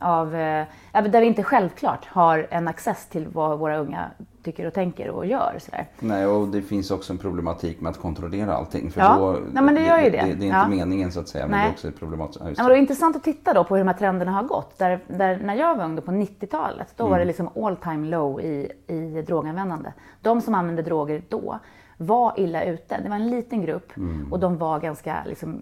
av, 0.00 0.34
eh, 0.34 0.66
där 0.92 1.20
vi 1.20 1.26
inte 1.26 1.42
självklart 1.42 2.06
har 2.06 2.46
en 2.50 2.68
access 2.68 3.06
till 3.06 3.28
vad 3.28 3.58
våra 3.58 3.78
unga 3.78 4.10
tycker 4.42 4.66
och 4.66 4.74
tänker 4.74 5.08
och 5.08 5.26
gör. 5.26 5.56
Sådär. 5.58 5.86
Nej, 6.00 6.26
och 6.26 6.48
det 6.48 6.62
finns 6.62 6.90
också 6.90 7.12
en 7.12 7.18
problematik 7.18 7.80
med 7.80 7.90
att 7.90 7.98
kontrollera 7.98 8.54
allting. 8.54 8.90
För 8.90 9.00
ja, 9.00 9.16
då, 9.18 9.38
nej, 9.52 9.62
men 9.62 9.74
det 9.74 9.82
gör 9.82 9.98
ju 9.98 10.10
det. 10.10 10.10
Det, 10.10 10.16
det 10.16 10.28
är 10.28 10.32
inte 10.32 10.46
ja. 10.46 10.68
meningen 10.68 11.12
så 11.12 11.20
att 11.20 11.28
säga, 11.28 11.46
men 11.46 11.50
nej. 11.50 11.62
det 11.62 11.68
är 11.68 11.72
också 11.72 11.98
problematiskt. 11.98 12.40
Ja, 12.40 12.62
men 12.62 12.68
det 12.68 12.76
är 12.76 12.78
intressant 12.78 13.16
att 13.16 13.24
titta 13.24 13.54
då 13.54 13.64
på 13.64 13.74
hur 13.76 13.84
de 13.84 13.88
här 13.88 13.98
trenderna 13.98 14.32
har 14.32 14.42
gått. 14.42 14.78
Där, 14.78 15.00
där 15.06 15.38
när 15.44 15.54
jag 15.54 15.76
var 15.76 15.84
ung 15.84 16.02
på 16.02 16.10
90-talet, 16.12 16.88
då 16.96 17.04
mm. 17.04 17.10
var 17.10 17.18
det 17.18 17.24
liksom 17.24 17.48
all 17.56 17.76
time 17.76 18.08
low 18.08 18.40
i, 18.40 18.72
i 18.86 19.22
droganvändande. 19.26 19.92
De 20.22 20.40
som 20.40 20.54
använde 20.54 20.82
droger 20.82 21.22
då 21.28 21.58
var 21.96 22.32
illa 22.36 22.64
ute. 22.64 23.00
Det 23.02 23.08
var 23.08 23.16
en 23.16 23.30
liten 23.30 23.62
grupp 23.62 23.96
mm. 23.96 24.32
och 24.32 24.40
de 24.40 24.58
var 24.58 24.80
ganska, 24.80 25.24
liksom, 25.26 25.60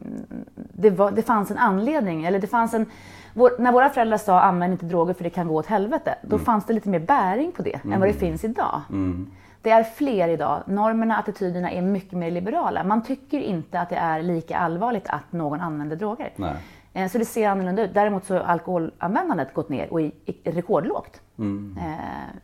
det, 0.54 0.90
var, 0.90 1.10
det 1.10 1.22
fanns 1.22 1.50
en 1.50 1.58
anledning, 1.58 2.24
eller 2.24 2.38
det 2.38 2.46
fanns 2.46 2.74
en, 2.74 2.86
vår, 3.34 3.50
när 3.58 3.72
våra 3.72 3.90
föräldrar 3.90 4.18
sa 4.18 4.40
använd 4.40 4.72
inte 4.72 4.86
droger 4.86 5.14
för 5.14 5.24
det 5.24 5.30
kan 5.30 5.48
gå 5.48 5.54
åt 5.54 5.66
helvete, 5.66 6.14
då 6.22 6.36
mm. 6.36 6.44
fanns 6.44 6.66
det 6.66 6.72
lite 6.72 6.88
mer 6.88 6.98
bäring 6.98 7.52
på 7.52 7.62
det 7.62 7.74
än 7.84 7.90
vad 7.90 8.00
det 8.00 8.06
mm. 8.06 8.20
finns 8.20 8.44
idag. 8.44 8.80
Mm. 8.90 9.30
Det 9.62 9.70
är 9.70 9.82
fler 9.82 10.28
idag. 10.28 10.62
Normerna, 10.66 11.18
attityderna 11.18 11.70
är 11.70 11.82
mycket 11.82 12.12
mer 12.12 12.30
liberala. 12.30 12.84
Man 12.84 13.02
tycker 13.02 13.40
inte 13.40 13.80
att 13.80 13.88
det 13.88 13.96
är 13.96 14.22
lika 14.22 14.56
allvarligt 14.56 15.06
att 15.08 15.32
någon 15.32 15.60
använder 15.60 15.96
droger. 15.96 16.32
Nej. 16.36 16.54
Eh, 16.94 17.11
så 17.11 17.18
det 17.18 17.25
ser 17.25 17.49
annorlunda 17.49 17.82
ut. 17.82 17.94
Däremot 17.94 18.25
så 18.25 18.34
har 18.34 18.40
alkoholanvändandet 18.40 19.54
gått 19.54 19.68
ner 19.68 19.92
och 19.92 20.00
är 20.00 20.12
rekordlågt. 20.44 21.20
Mm. 21.38 21.78
Eh, 21.78 21.94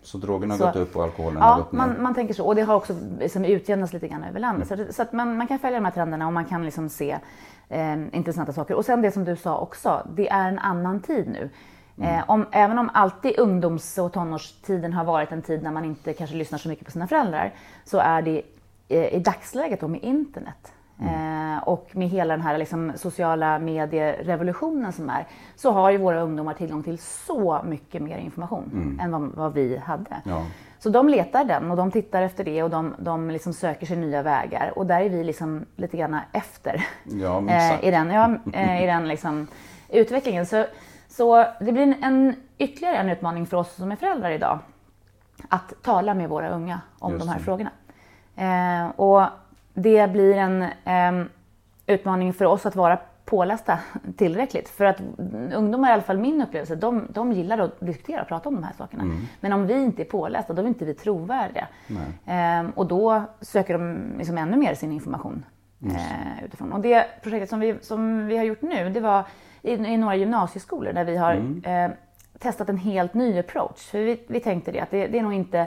så 0.02 0.19
drogerna 0.19 0.55
har 0.55 0.59
så, 0.59 0.67
gått 0.67 0.76
upp 0.76 0.97
och 0.97 1.02
alkoholen 1.05 1.38
ja, 1.40 1.45
har 1.45 1.59
gått 1.59 1.73
ner? 1.73 1.78
Man, 1.78 2.02
man 2.02 2.14
tänker 2.14 2.35
så. 2.35 2.45
Och 2.47 2.55
det 2.55 2.62
har 2.62 2.75
också 2.75 2.95
liksom 3.21 3.45
utjämnats 3.45 3.93
lite 3.93 4.09
grann 4.09 4.25
över 4.25 4.40
landet. 4.40 4.71
Mm. 4.71 4.87
Så, 4.87 4.93
så, 4.93 5.02
att 5.02 5.12
man, 5.12 5.37
man, 5.37 5.47
kan 5.47 5.59
följa 5.59 5.78
de 5.78 5.85
här 5.85 5.93
trenderna 5.93 6.26
och 6.26 6.33
man 6.33 6.45
kan 6.45 6.64
liksom 6.64 6.88
se 6.88 7.19
eh, 7.69 8.17
intressanta 8.17 8.52
saker. 8.52 8.75
Och 8.75 8.85
sen 8.85 9.02
det 9.02 9.11
som 9.11 9.25
du 9.25 9.37
sa 9.37 9.59
också, 9.59 10.07
det 10.17 10.28
är 10.28 10.49
en 10.49 10.59
annan 10.59 11.00
tid 11.00 11.28
nu. 11.28 11.50
Mm. 11.99 12.19
Eh, 12.19 12.25
om, 12.31 12.47
även 12.52 12.78
om 12.78 12.90
alltid 12.95 13.38
ungdoms 13.38 13.99
och 13.99 14.12
tonårstiden 14.12 14.93
har 14.93 15.05
varit 15.05 15.33
en 15.33 15.43
tid 15.43 15.62
när 15.62 15.71
man 15.71 15.85
inte 15.85 16.12
kanske 16.12 16.37
lyssnar 16.37 16.59
så 16.59 16.69
mycket 16.69 16.85
på 16.85 16.90
sina 16.90 17.07
föräldrar, 17.07 17.55
så 17.85 17.99
är 17.99 18.23
det 18.23 18.43
eh, 18.88 19.14
i 19.14 19.19
dagsläget 19.19 19.81
då 19.81 19.88
med 19.88 20.02
internet 20.02 20.73
Mm. 21.00 21.57
Eh, 21.57 21.62
och 21.62 21.90
med 21.93 22.09
hela 22.09 22.37
den 22.37 22.45
här 22.45 22.59
liksom, 22.59 22.93
sociala 22.97 23.59
medierevolutionen 23.59 24.93
som 24.93 25.11
är, 25.11 25.26
så 25.57 25.71
har 25.71 25.90
ju 25.90 25.99
våra 25.99 26.21
ungdomar 26.21 26.55
tillgång 26.55 26.83
till 26.83 26.99
så 26.99 27.61
mycket 27.64 28.02
mer 28.02 28.19
information 28.19 28.71
mm. 28.73 29.00
än 29.00 29.11
vad, 29.11 29.23
vad, 29.35 29.55
vi 29.55 29.76
hade. 29.76 30.17
Ja. 30.25 30.47
Så 30.78 30.88
de 30.88 31.09
letar 31.09 31.45
den 31.45 31.71
och 31.71 31.76
de 31.76 31.90
tittar 31.90 32.23
efter 32.23 32.45
det 32.45 32.62
och 32.62 32.71
de, 32.71 32.95
de 32.99 33.31
liksom 33.31 33.52
söker 33.52 33.87
sig 33.87 33.97
nya 33.97 34.23
vägar. 34.23 34.73
Och 34.76 34.87
där 34.87 35.00
är 35.00 35.09
vi 35.09 35.25
liksom 35.25 35.67
lite 35.76 35.97
grann 35.97 36.17
efter 36.33 36.87
ja, 37.05 37.43
eh, 37.49 37.85
i 37.85 37.90
den, 37.90 38.11
ja, 38.11 38.35
eh, 38.52 38.83
i 38.83 38.87
den 38.87 39.09
liksom 39.09 39.47
utvecklingen. 39.88 40.47
Så, 40.47 40.64
så 41.09 41.47
det 41.61 41.73
blir 41.73 41.83
en, 41.83 42.05
en, 42.05 42.37
ytterligare 42.59 42.97
en 42.97 43.09
utmaning 43.09 43.47
för 43.47 43.57
oss 43.57 43.75
som 43.75 43.93
är 43.93 43.97
föräldrar 43.97 44.31
idag. 44.31 44.59
Att 45.49 45.83
tala 45.83 46.14
med 46.14 46.28
våra 46.28 46.49
unga 46.50 46.81
om 46.99 47.12
Just 47.12 47.25
de 47.25 47.28
här 47.31 47.38
det. 47.38 47.45
frågorna. 47.45 47.71
Eh, 48.37 48.88
och 48.88 49.23
det 49.78 50.12
blir 50.12 50.37
en 50.37 50.62
eh, 50.62 51.26
utmaning 51.87 52.32
för 52.32 52.44
oss 52.44 52.66
att 52.66 52.76
vara 52.76 52.99
pålästa 53.25 53.78
tillräckligt. 54.16 54.68
För 54.68 54.85
att 54.85 55.00
ungdomar, 55.54 55.90
i 55.90 55.92
alla 55.92 56.02
fall 56.02 56.18
min 56.18 56.42
upplevelse, 56.42 56.76
de, 56.76 57.06
de 57.11 57.32
gillar 57.32 57.58
att 57.58 57.80
diskutera 57.80 58.23
och 58.23 58.28
prata 58.28 58.49
om 58.49 58.54
de 58.54 58.64
här 58.64 58.73
sakerna. 58.73 59.02
Mm. 59.02 59.20
Men 59.40 59.52
om 59.52 59.66
vi 59.66 59.75
inte 59.75 60.02
är 60.02 60.04
pålästa, 60.04 60.52
då 60.52 60.62
är 60.62 60.66
inte 60.66 60.85
vi 60.85 60.94
trovärdiga. 60.94 61.68
Eh, 62.26 62.70
och 62.75 62.87
då 62.87 63.23
söker 63.40 63.78
de 63.78 63.99
liksom 64.18 64.38
ännu 64.38 64.56
mer 64.56 64.75
sin 64.75 64.92
information 64.92 65.44
eh, 65.85 66.44
utifrån. 66.44 66.73
Och 66.73 66.80
det 66.80 67.06
projektet 67.23 67.50
som 67.50 67.61
vi, 67.61 67.76
som 67.80 68.26
vi 68.26 68.37
har 68.37 68.44
gjort 68.44 68.62
nu, 68.62 68.90
det 68.90 69.00
var 69.00 69.25
i, 69.62 69.73
i 69.73 69.97
några 69.97 70.16
gymnasieskolor 70.16 70.92
där 70.92 71.04
vi 71.04 71.16
har 71.16 71.32
mm. 71.32 71.64
eh, 71.64 71.97
testat 72.38 72.68
en 72.68 72.78
helt 72.78 73.14
ny 73.14 73.38
approach. 73.38 73.90
För 73.90 73.99
vi, 73.99 74.20
vi 74.28 74.40
tänkte 74.40 74.73
det, 74.73 74.80
att 74.80 74.90
det, 74.90 75.06
det 75.06 75.18
är 75.18 75.23
nog 75.23 75.35
inte 75.35 75.66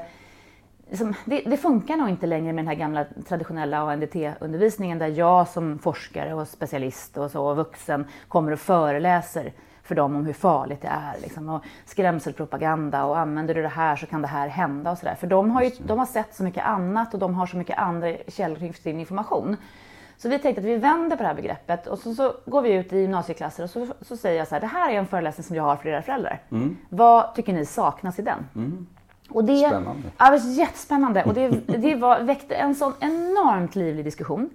liksom, 0.91 1.13
det, 1.25 1.41
det, 1.45 1.57
funkar 1.57 1.98
nog 1.98 2.10
inte 2.10 2.27
längre 2.27 2.53
med 2.53 2.63
den 2.63 2.67
här 2.67 2.75
gamla 2.75 3.05
traditionella 3.27 3.77
ANDT-undervisningen 3.77 5.00
där 5.00 5.07
jag 5.07 5.48
som 5.48 5.79
forskare 5.79 6.33
och 6.33 6.48
specialist 6.48 7.17
och 7.17 7.31
så 7.31 7.45
och 7.45 7.55
vuxen 7.57 8.05
kommer 8.27 8.51
och 8.51 8.60
föreläser 8.60 9.53
för 9.83 9.95
dem 9.95 10.15
om 10.15 10.25
hur 10.25 10.33
farligt 10.33 10.81
det 10.81 10.88
är. 10.88 11.21
Liksom, 11.21 11.50
och 11.50 11.63
skrämselpropaganda 11.86 13.05
och 13.05 13.19
använder 13.19 13.53
du 13.53 13.62
det 13.62 13.67
här 13.67 13.95
så 13.95 14.05
kan 14.05 14.21
det 14.21 14.27
här 14.27 14.48
hända 14.48 14.91
och 14.91 14.98
sådär. 14.98 15.15
För 15.15 15.27
de 15.27 15.51
har, 15.51 15.62
ju, 15.62 15.71
de 15.86 16.00
har 16.00 16.05
sett 16.05 16.36
så 16.36 16.43
mycket 16.43 16.65
annat 16.65 17.13
och 17.13 17.19
de 17.19 17.33
har 17.36 17.45
så 17.45 17.57
mycket 17.57 17.77
andra 17.77 18.13
källor 18.27 18.55
till 18.55 18.74
sin 18.74 19.00
information. 19.00 19.57
Så 20.17 20.29
vi 20.29 20.39
tänkte 20.39 20.62
att 20.62 20.67
vi 20.67 20.77
vänder 20.77 21.17
på 21.17 21.24
det 21.24 21.27
här 21.27 21.36
begreppet 21.36 21.88
och 21.88 22.00
så, 22.00 22.15
så 22.15 22.33
går 22.45 22.62
vi 22.62 22.74
ut 22.74 22.93
i 22.93 22.98
gymnasieklasser 22.98 23.63
och 23.63 23.69
så, 23.69 23.88
så 24.01 24.17
säger 24.17 24.38
jag 24.38 24.48
så 24.48 24.55
här, 24.55 24.60
det 24.60 24.67
här 24.67 24.91
är 24.91 24.95
en 24.95 25.07
föreläsning 25.07 25.43
som 25.43 25.55
jag 25.55 25.63
har 25.63 25.75
för 25.75 25.89
era 25.89 26.01
föräldrar. 26.01 26.41
Mm. 26.51 26.77
Vad 26.89 27.36
tycker 27.36 27.53
ni 27.53 27.65
saknas 27.65 28.19
i 28.19 28.21
den? 28.21 28.48
Mm. 28.55 28.88
Och 29.33 29.43
det, 29.43 29.57
Spännande. 29.57 30.11
Ja, 30.17 30.25
det 30.25 30.31
var 30.31 30.51
jättespännande. 30.51 31.23
Och 31.23 31.33
det, 31.33 31.50
det 31.67 31.95
var, 31.95 32.19
väckte 32.19 32.55
en 32.55 32.75
sån 32.75 32.93
enormt 33.00 33.75
livlig 33.75 34.05
diskussion. 34.05 34.50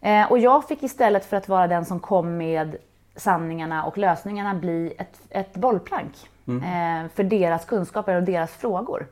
Eh, 0.00 0.30
och 0.30 0.38
jag 0.38 0.68
fick 0.68 0.82
istället 0.82 1.24
för 1.24 1.36
att 1.36 1.48
vara 1.48 1.66
den 1.66 1.84
som 1.84 2.00
kom 2.00 2.36
med 2.36 2.76
sanningarna 3.16 3.84
och 3.84 3.98
lösningarna 3.98 4.54
bli 4.54 4.94
ett, 4.98 5.20
ett 5.30 5.54
bollplank 5.54 6.12
mm. 6.46 6.62
eh, 7.04 7.10
för 7.14 7.22
deras 7.24 7.64
kunskaper 7.64 8.14
och 8.14 8.22
deras 8.22 8.50
frågor. 8.50 9.06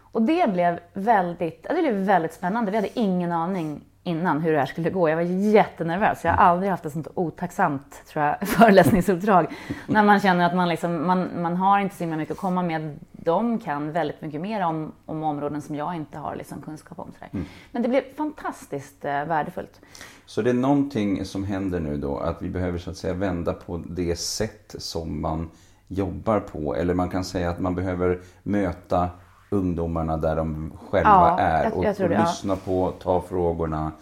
Och 0.00 0.22
det 0.22 0.52
blev 0.52 0.80
väldigt, 0.92 1.62
det 1.62 1.82
blev 1.82 1.94
väldigt 1.94 2.32
spännande. 2.34 2.70
Vi 2.70 2.76
hade 2.76 2.98
ingen 2.98 3.32
aning 3.32 3.80
innan 4.04 4.40
hur 4.40 4.52
det 4.52 4.58
här 4.58 4.66
skulle 4.66 4.90
gå. 4.90 5.08
Jag 5.08 5.16
var 5.16 5.22
jättenervös. 5.22 6.24
Jag 6.24 6.32
har 6.32 6.44
aldrig 6.44 6.70
haft 6.70 6.86
ett 6.86 6.92
sånt 6.92 7.08
otacksamt 7.14 8.02
tror 8.06 8.24
jag, 8.24 8.48
föreläsningsuppdrag. 8.48 9.46
när 9.86 10.02
man 10.02 10.20
känner 10.20 10.46
att 10.46 10.56
man, 10.56 10.68
liksom, 10.68 11.06
man, 11.06 11.42
man 11.42 11.56
har 11.56 11.78
inte 11.78 11.96
så 11.96 12.02
himla 12.02 12.16
mycket 12.16 12.32
att 12.32 12.38
komma 12.38 12.62
med. 12.62 12.98
De 13.12 13.58
kan 13.58 13.92
väldigt 13.92 14.22
mycket 14.22 14.40
mer 14.40 14.64
om, 14.64 14.92
om 15.06 15.22
områden 15.22 15.62
som 15.62 15.74
jag 15.74 15.96
inte 15.96 16.18
har 16.18 16.36
liksom, 16.36 16.62
kunskap 16.62 16.98
om. 16.98 17.12
Mm. 17.30 17.46
Men 17.72 17.82
det 17.82 17.88
blev 17.88 18.02
fantastiskt 18.16 19.04
eh, 19.04 19.24
värdefullt. 19.24 19.80
Så 20.26 20.42
det 20.42 20.50
är 20.50 20.54
någonting 20.54 21.24
som 21.24 21.44
händer 21.44 21.80
nu 21.80 21.96
då, 21.96 22.18
att 22.18 22.42
vi 22.42 22.48
behöver 22.48 22.78
så 22.78 22.90
att 22.90 22.96
säga 22.96 23.14
vända 23.14 23.52
på 23.52 23.82
det 23.86 24.16
sätt 24.16 24.74
som 24.78 25.20
man 25.20 25.50
jobbar 25.88 26.40
på. 26.40 26.76
Eller 26.76 26.94
man 26.94 27.10
kan 27.10 27.24
säga 27.24 27.50
att 27.50 27.60
man 27.60 27.74
behöver 27.74 28.20
möta 28.42 29.10
ungdomarna 29.54 30.16
där 30.16 30.36
de 30.36 30.72
själva 30.90 31.10
ja, 31.10 31.38
är. 31.38 31.72
Och, 31.72 31.84
jag, 31.84 31.96
jag 31.98 32.04
och 32.04 32.08
det, 32.08 32.18
lyssna 32.18 32.56
på, 32.56 32.92
ta 33.02 33.20
frågorna, 33.20 33.92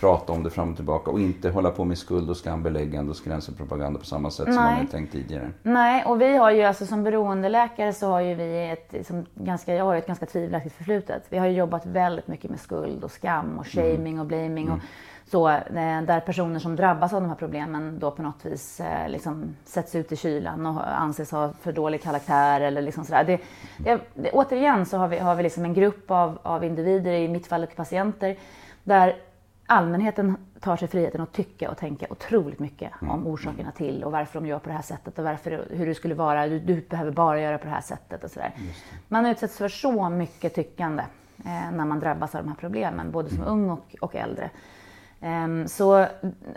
prata 0.00 0.32
om 0.32 0.42
det 0.42 0.50
fram 0.50 0.70
och 0.70 0.76
tillbaka 0.76 1.10
och 1.10 1.20
inte 1.20 1.50
hålla 1.50 1.70
på 1.70 1.84
med 1.84 1.98
skuld 1.98 2.30
och 2.30 2.36
skambeläggande 2.36 3.10
och 3.10 3.16
skrämselpropaganda 3.16 3.98
på 3.98 4.06
samma 4.06 4.30
sätt 4.30 4.46
Nej. 4.46 4.54
som 4.54 4.64
man 4.64 4.74
har 4.74 4.84
tänkt 4.84 5.12
tidigare. 5.12 5.50
Nej, 5.62 6.04
och 6.04 6.20
vi 6.20 6.36
har 6.36 6.50
ju 6.50 6.62
alltså 6.62 6.86
som 6.86 7.04
beroendeläkare 7.04 7.92
så 7.92 8.06
har 8.06 8.20
ju 8.20 8.34
vi 8.34 8.70
ett, 8.70 8.92
liksom, 8.92 9.26
ganska, 9.34 9.74
jag 9.74 9.84
har 9.84 9.96
ett 9.96 10.06
ganska 10.06 10.26
tvivelaktigt 10.26 10.76
förflutet. 10.76 11.22
Vi 11.28 11.38
har 11.38 11.46
ju 11.46 11.52
jobbat 11.52 11.86
väldigt 11.86 12.28
mycket 12.28 12.50
med 12.50 12.60
skuld 12.60 13.04
och 13.04 13.10
skam 13.10 13.58
och 13.58 13.74
mm. 13.76 13.94
shaming 13.94 14.12
mm. 14.12 14.20
och 14.20 14.26
blaming. 14.26 14.66
Mm. 14.66 14.78
Och, 14.78 14.84
så, 15.30 15.48
eh, 15.48 16.02
där 16.02 16.20
personer 16.20 16.58
som 16.58 16.76
drabbas 16.76 17.12
av 17.12 17.20
de 17.20 17.28
här 17.28 17.36
problemen 17.36 17.98
då 17.98 18.10
på 18.10 18.22
något 18.22 18.44
vis 18.44 18.80
eh, 18.80 19.08
liksom 19.08 19.56
sätts 19.64 19.94
ut 19.94 20.12
i 20.12 20.16
kylan 20.16 20.66
och 20.66 21.00
anses 21.00 21.30
ha 21.30 21.52
för 21.52 21.72
dålig 21.72 22.02
karaktär 22.02 22.60
eller 22.60 22.82
liksom 22.82 23.04
sådär. 23.04 23.24
Det, 23.24 23.40
det, 23.78 24.00
det, 24.14 24.30
återigen 24.30 24.86
så 24.86 24.96
har 24.96 25.08
vi, 25.08 25.18
har 25.18 25.34
vi 25.34 25.42
liksom 25.42 25.64
en 25.64 25.74
grupp 25.74 26.10
av, 26.10 26.38
av 26.42 26.64
individer, 26.64 27.12
i 27.12 27.28
mitt 27.28 27.46
fall 27.46 27.66
patienter, 27.66 28.36
där 28.84 29.16
allmänheten 29.70 30.36
tar 30.60 30.76
sig 30.76 30.88
friheten 30.88 31.20
att 31.20 31.32
tycka 31.32 31.70
och 31.70 31.76
tänka 31.76 32.06
otroligt 32.10 32.58
mycket 32.58 32.92
mm. 33.02 33.14
om 33.14 33.26
orsakerna 33.26 33.72
till 33.72 34.04
och 34.04 34.12
varför 34.12 34.40
de 34.40 34.46
gör 34.46 34.58
på 34.58 34.68
det 34.68 34.74
här 34.74 34.82
sättet 34.82 35.18
och 35.18 35.24
varför, 35.24 35.66
hur 35.70 35.86
det 35.86 35.94
skulle 35.94 36.14
vara. 36.14 36.48
Du, 36.48 36.58
du 36.58 36.80
behöver 36.80 37.10
bara 37.10 37.40
göra 37.40 37.58
på 37.58 37.64
det 37.64 37.70
här 37.70 37.80
sättet 37.80 38.24
och 38.24 38.30
sådär. 38.30 38.52
Man 39.08 39.26
utsätts 39.26 39.58
för 39.58 39.68
så 39.68 40.08
mycket 40.08 40.54
tyckande 40.54 41.02
eh, 41.38 41.72
när 41.72 41.84
man 41.84 42.00
drabbas 42.00 42.34
av 42.34 42.42
de 42.42 42.48
här 42.48 42.56
problemen, 42.56 43.10
både 43.10 43.28
som 43.28 43.38
mm. 43.38 43.48
ung 43.48 43.70
och, 43.70 43.96
och 44.00 44.16
äldre. 44.16 44.50
Um, 45.20 45.68
så, 45.68 46.06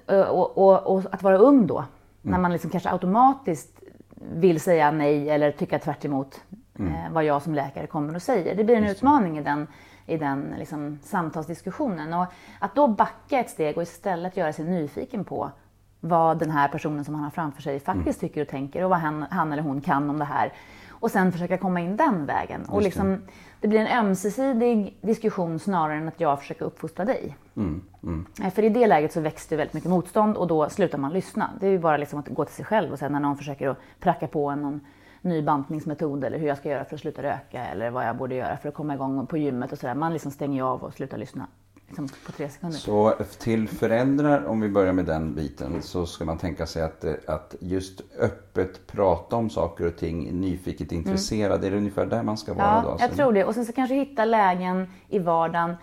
och, 0.07 0.57
och, 0.57 0.95
och, 0.95 1.03
att 1.11 1.23
vara 1.23 1.37
ung 1.37 1.67
då, 1.67 1.77
mm. 1.77 1.87
när 2.21 2.39
man 2.39 2.51
liksom 2.51 2.69
kanske 2.69 2.89
automatiskt 2.89 3.79
vill 4.15 4.59
säga 4.59 4.91
nej 4.91 5.29
eller 5.29 5.51
tycka 5.51 5.79
tvärt 5.79 6.05
emot 6.05 6.41
mm. 6.79 6.93
eh, 6.93 7.11
vad 7.11 7.23
jag 7.23 7.41
som 7.41 7.55
läkare 7.55 7.87
kommer 7.87 8.15
och 8.15 8.21
säger. 8.21 8.55
Det 8.55 8.63
blir 8.63 8.75
en 8.75 8.83
Just 8.83 8.95
utmaning 8.95 9.37
i 9.37 9.43
den, 9.43 9.67
i 10.05 10.17
den 10.17 10.55
liksom, 10.57 10.99
samtalsdiskussionen. 11.03 12.13
Och 12.13 12.25
att 12.59 12.75
då 12.75 12.87
backa 12.87 13.39
ett 13.39 13.49
steg 13.49 13.77
och 13.77 13.83
istället 13.83 14.37
göra 14.37 14.53
sig 14.53 14.65
nyfiken 14.65 15.23
på 15.23 15.51
vad 15.99 16.39
den 16.39 16.51
här 16.51 16.67
personen 16.67 17.05
som 17.05 17.15
han 17.15 17.23
har 17.23 17.31
framför 17.31 17.61
sig 17.61 17.79
faktiskt 17.79 18.21
mm. 18.21 18.29
tycker 18.29 18.41
och 18.41 18.47
tänker 18.47 18.83
och 18.83 18.89
vad 18.89 18.99
han, 18.99 19.25
han 19.29 19.53
eller 19.53 19.63
hon 19.63 19.81
kan 19.81 20.09
om 20.09 20.19
det 20.19 20.25
här. 20.25 20.53
Och 20.89 21.11
sen 21.11 21.31
försöka 21.31 21.57
komma 21.57 21.79
in 21.79 21.97
den 21.97 22.25
vägen. 22.25 22.65
och 22.65 22.81
liksom, 22.81 23.21
det 23.61 23.67
blir 23.67 23.79
en 23.79 24.05
ömsesidig 24.05 24.97
diskussion 25.01 25.59
snarare 25.59 25.97
än 25.97 26.07
att 26.07 26.19
jag 26.19 26.39
försöker 26.39 26.65
uppfostra 26.65 27.05
dig. 27.05 27.37
Mm, 27.55 27.81
mm. 28.03 28.25
Eh, 28.43 28.53
för 28.53 28.63
i 28.63 28.69
det 28.69 28.87
läget 28.87 29.13
så 29.13 29.21
växer 29.21 29.49
det 29.49 29.55
väldigt 29.55 29.73
mycket 29.73 29.89
motstånd 29.89 30.37
och 30.37 30.47
då 30.47 30.69
slutar 30.69 30.97
man 30.97 31.13
lyssna. 31.13 31.49
Det 31.59 31.67
är 31.67 31.71
ju 31.71 31.79
bara 31.79 31.97
liksom 31.97 32.19
att 32.19 32.27
gå 32.27 32.45
till 32.45 32.55
sig 32.55 32.65
själv 32.65 32.91
och 32.91 32.99
sen 32.99 33.11
när 33.11 33.19
någon 33.19 33.37
försöker 33.37 33.69
att 33.69 33.77
pracka 33.99 34.27
på 34.27 34.49
en 34.49 34.61
någon 34.61 34.81
ny 35.23 35.41
bantningsmetod 35.41 36.23
eller 36.23 36.37
hur 36.37 36.47
jag 36.47 36.57
ska 36.57 36.69
göra 36.69 36.85
för 36.85 36.95
att 36.95 37.01
sluta 37.01 37.23
röka 37.23 37.65
eller 37.65 37.89
vad 37.89 38.07
jag 38.07 38.17
borde 38.17 38.35
göra 38.35 38.57
för 38.57 38.69
att 38.69 38.75
komma 38.75 38.93
igång 38.93 39.27
på 39.27 39.37
gymmet 39.37 39.71
och 39.71 39.77
sådär. 39.77 39.95
Man 39.95 40.13
liksom 40.13 40.31
stänger 40.31 40.63
av 40.63 40.83
och 40.83 40.93
slutar 40.93 41.17
lyssna 41.17 41.47
liksom 41.87 42.09
på 42.25 42.31
tre 42.31 42.49
sekunder. 42.49 42.77
Så 42.77 43.13
till 43.39 43.67
föräldrar, 43.67 44.45
om 44.45 44.61
vi 44.61 44.69
börjar 44.69 44.93
med 44.93 45.05
den 45.05 45.35
biten, 45.35 45.81
så 45.81 46.05
ska 46.05 46.25
man 46.25 46.37
tänka 46.37 46.65
sig 46.65 46.81
att, 46.81 47.05
att 47.27 47.55
just 47.59 48.01
öppet 48.19 48.87
prata 48.87 49.35
om 49.35 49.49
saker 49.49 49.87
och 49.87 49.97
ting, 49.97 50.41
nyfiket 50.41 50.91
mm. 50.91 51.03
intresserad, 51.03 51.55
mm. 51.55 51.67
är 51.67 51.71
det 51.71 51.77
ungefär 51.77 52.05
där 52.05 52.23
man 52.23 52.37
ska 52.37 52.53
vara 52.53 52.67
ja, 52.67 52.81
då? 52.81 52.89
Ja, 52.89 53.05
jag 53.05 53.15
tror 53.15 53.33
det. 53.33 53.45
Och 53.45 53.55
sen 53.55 53.65
så 53.65 53.73
kanske 53.73 53.95
hitta 53.95 54.25
lägen 54.25 54.87
i 55.09 55.19
vardagen 55.19 55.75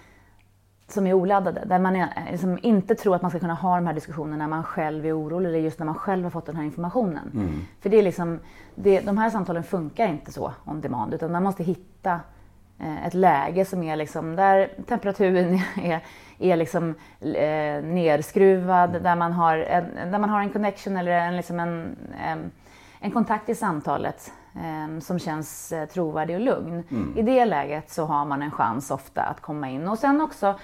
som 0.92 1.06
är 1.06 1.12
oladdade, 1.12 1.62
där 1.66 1.78
man 1.78 1.97
är, 1.97 2.09
liksom 2.30 2.59
inte 2.62 2.94
tror 2.94 3.16
att 3.16 3.23
man 3.23 3.30
ska 3.30 3.40
kunna 3.40 3.54
ha 3.54 3.76
de 3.76 3.87
här 3.87 3.94
diskussionerna 3.94 4.37
när 4.37 4.49
man 4.49 4.64
själv 4.64 5.06
är 5.06 5.18
orolig 5.18 5.49
eller 5.49 5.59
just 5.59 5.78
när 5.78 5.87
man 5.87 5.94
själv 5.94 6.23
har 6.25 6.30
fått 6.30 6.47
den 6.47 6.56
här 6.56 6.64
informationen. 6.64 7.30
Mm. 7.35 7.61
För 7.80 7.90
det 7.90 7.99
är 7.99 8.02
liksom, 8.02 8.38
det, 8.75 9.00
de 9.00 9.18
här 9.18 9.30
samtalen 9.30 9.64
funkar 9.64 10.09
inte 10.09 10.32
så 10.32 10.52
on 10.64 10.80
demand, 10.80 11.14
utan 11.14 11.32
man 11.32 11.42
måste 11.42 11.62
hitta 11.62 12.20
Eh, 12.82 13.06
ett 13.06 13.14
läge 13.14 13.64
som 13.64 13.82
är 13.82 13.97
liksom 13.97 14.37
där 14.37 14.70
temperaturen 14.88 15.54
är, 15.82 16.00
är 16.38 16.56
liksom 16.56 16.94
eh, 17.20 17.85
nerskruvad, 17.85 18.90
mm. 18.90 19.02
där 19.02 19.16
man, 19.16 19.32
har 19.32 19.59
en, 19.59 20.11
där 20.11 20.18
man 20.18 20.30
har 20.30 20.40
en 20.40 20.50
connection 20.50 20.97
eller 20.97 21.12
en, 21.12 21.37
liksom 21.37 21.61
en, 21.61 21.97
en 23.00 23.11
kontakt 23.11 23.49
i 23.49 23.54
samtalet 23.54 24.32
eh, 24.32 24.39
som 25.00 25.19
känns 25.19 25.73
trovärdig 25.92 26.37
och 26.37 26.42
lugn. 26.42 26.85
Mm. 26.90 27.19
I 27.19 27.23
det 27.23 27.45
läget 27.45 27.90
så 27.90 28.04
har 28.04 28.25
man 28.25 28.42
en 28.42 28.50
chans 28.50 28.90
ofta 28.90 29.23
att 29.23 29.40
komma 29.40 29.69
in. 29.69 29.88
Och 29.88 29.99
sen 29.99 30.21
också 30.21 30.54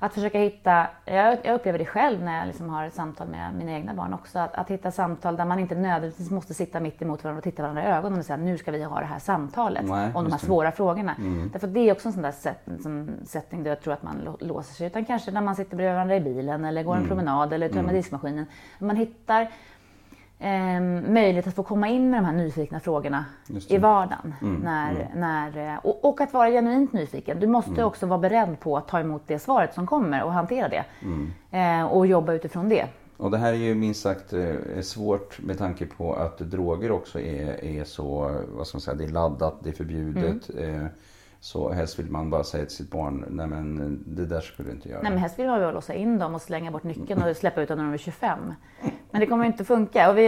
att 0.00 0.14
försöka 0.14 0.38
hitta, 0.38 0.86
jag, 1.04 1.46
upplever 1.54 1.78
det 1.78 1.84
själv 1.84 2.22
när 2.22 2.38
jag 2.38 2.46
liksom 2.46 2.68
har 2.70 2.84
ett 2.84 2.94
samtal 2.94 3.28
med 3.28 3.54
mina 3.54 3.72
egna 3.72 3.94
barn 3.94 4.14
också, 4.14 4.38
att, 4.38 4.54
att 4.54 4.70
hitta 4.70 4.90
samtal 4.90 5.36
där 5.36 5.44
man 5.44 5.58
inte 5.58 5.74
nödvändigtvis 5.74 6.30
måste 6.30 6.54
sitta 6.54 6.80
mitt 6.80 7.02
emot 7.02 7.24
varandra 7.24 7.38
och 7.38 7.44
titta 7.44 7.62
varandra 7.62 7.82
i 7.82 7.86
ögonen 7.86 8.18
och 8.18 8.24
säga 8.24 8.36
nu 8.36 8.58
ska 8.58 8.70
vi 8.72 8.82
ha 8.82 9.00
det 9.00 9.06
här 9.06 9.18
samtalet 9.18 9.84
Nej, 9.84 10.06
om 10.06 10.12
de 10.12 10.18
här 10.18 10.28
just 10.30 10.40
det. 10.40 10.46
svåra 10.46 10.72
frågorna. 10.72 11.14
Mm. 11.18 11.50
Därför 11.52 11.66
det 11.66 11.80
är 11.80 11.92
också 11.92 12.08
en 12.08 12.12
sån 12.12 12.22
där 12.22 12.32
set, 12.32 12.68
som 12.82 13.10
setting 13.24 13.62
där 13.62 13.70
jag 13.70 13.80
tror 13.80 13.92
att 13.94 14.02
man 14.02 14.16
lå- 14.24 14.44
låser 14.46 14.74
sig. 14.74 14.86
Utan 14.86 15.04
kanske 15.04 15.30
när 15.30 15.40
man 15.40 15.56
sitter 15.56 15.76
bredvid 15.76 15.94
varandra 15.94 16.16
i 16.16 16.20
bilen 16.20 16.64
eller 16.64 16.82
går 16.82 16.92
en 16.92 16.98
Mm. 16.98 17.08
promenad 17.08 17.52
eller 17.52 17.68
tömmer 17.68 17.92
diskmaskinen. 17.92 18.46
Man 18.78 18.96
hittar 18.96 19.48
eh, 20.38 20.80
möjlighet 21.12 21.46
att 21.46 21.54
få 21.54 21.62
komma 21.62 21.88
in 21.88 22.10
med 22.10 22.18
de 22.20 22.24
här 22.26 22.32
nyfikna 22.32 22.80
frågorna 22.80 23.24
i 23.68 23.78
vardagen. 23.78 24.34
Mm, 24.42 24.60
När, 24.60 25.10
när, 25.16 25.74
eh, 25.74 25.78
och, 25.82 26.04
och 26.04 26.20
att 26.20 26.32
vara 26.32 26.50
genuint 26.50 26.92
nyfiken. 26.92 27.40
Du 27.40 27.46
måste 27.46 27.70
Mm. 27.70 27.84
också 27.84 28.06
vara 28.06 28.18
beredd 28.18 28.60
på 28.60 28.76
att 28.76 28.88
ta 28.88 29.00
emot 29.00 29.22
det 29.26 29.38
svaret 29.38 29.74
som 29.74 29.86
kommer 29.86 30.22
och 30.22 30.32
hantera 30.32 30.68
det. 30.68 30.84
Mm. 31.02 31.32
Eh, 31.50 31.86
och 31.92 32.06
jobba 32.06 32.32
utifrån 32.32 32.68
det. 32.68 32.86
Och 33.16 33.30
det 33.30 33.38
här 33.38 33.52
är 33.52 33.56
ju 33.56 33.74
minst 33.74 34.02
sagt 34.02 34.32
eh, 34.32 34.80
svårt 34.82 35.38
med 35.42 35.58
tanke 35.58 35.86
på 35.86 36.14
att 36.14 36.38
droger 36.38 36.90
också 36.90 37.20
är, 37.20 37.64
är 37.64 37.84
så, 37.84 38.36
vad 38.56 38.66
ska 38.66 38.76
man 38.76 38.80
säga, 38.80 38.94
det 38.94 39.04
är 39.04 39.08
laddat, 39.08 39.54
det 39.62 39.70
är 39.70 39.74
förbjudet. 39.74 40.50
Mm. 40.50 40.80
Eh, 40.84 40.86
så 41.46 41.72
helst 41.72 41.98
vill 41.98 42.10
man 42.10 42.30
bara 42.30 42.44
säga 42.44 42.64
till 42.64 42.76
sitt 42.76 42.90
barn, 42.90 43.24
nej 43.30 43.46
men 43.46 44.02
det 44.06 44.26
där 44.26 44.40
skulle 44.40 44.68
du 44.68 44.74
inte 44.74 44.88
göra. 44.88 45.02
Nej, 45.02 45.10
men 45.10 45.20
helst 45.20 45.38
vill 45.38 45.46
man 45.46 45.60
väl 45.60 45.74
låsa 45.74 45.94
in 45.94 46.18
dem 46.18 46.34
och 46.34 46.42
slänga 46.42 46.70
bort 46.70 46.82
nyckeln 46.82 47.22
och 47.22 47.36
släppa 47.36 47.62
ut 47.62 47.68
dem 47.68 47.78
när 47.78 47.84
de 47.84 47.92
är 47.92 47.98
25. 47.98 48.54
Men 49.10 49.20
det 49.20 49.26
kommer 49.26 49.44
ju 49.44 49.50
inte 49.50 49.64
funka. 49.64 50.10
Och 50.10 50.18
vi, 50.18 50.24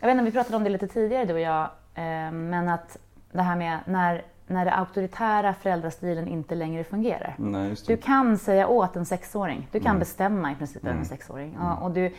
jag 0.00 0.06
vet 0.06 0.12
inte, 0.12 0.24
vi 0.24 0.32
pratade 0.32 0.56
om 0.56 0.64
det 0.64 0.70
lite 0.70 0.88
tidigare 0.88 1.24
du 1.24 1.34
och 1.34 1.40
jag. 1.40 1.62
Eh, 1.94 2.32
men 2.32 2.68
att 2.68 2.98
det 3.32 3.42
här 3.42 3.56
med 3.56 3.78
när, 3.86 4.24
när 4.46 4.64
det 4.64 4.72
auktoritära 4.72 5.54
föräldrastilen 5.54 6.28
inte 6.28 6.54
längre 6.54 6.84
fungerar. 6.84 7.34
Nej, 7.38 7.74
Du 7.86 7.96
kan 7.96 8.38
säga 8.38 8.68
åt 8.68 8.96
en 8.96 9.06
sexåring. 9.06 9.68
Du 9.72 9.80
kan 9.80 9.86
Mm. 9.90 9.98
bestämma 9.98 10.52
i 10.52 10.54
princip 10.54 10.84
över 10.84 10.96
en 10.98 11.04
sexåring. 11.04 11.56
Ja, 11.60 11.76
och 11.76 11.90
du, 11.90 12.12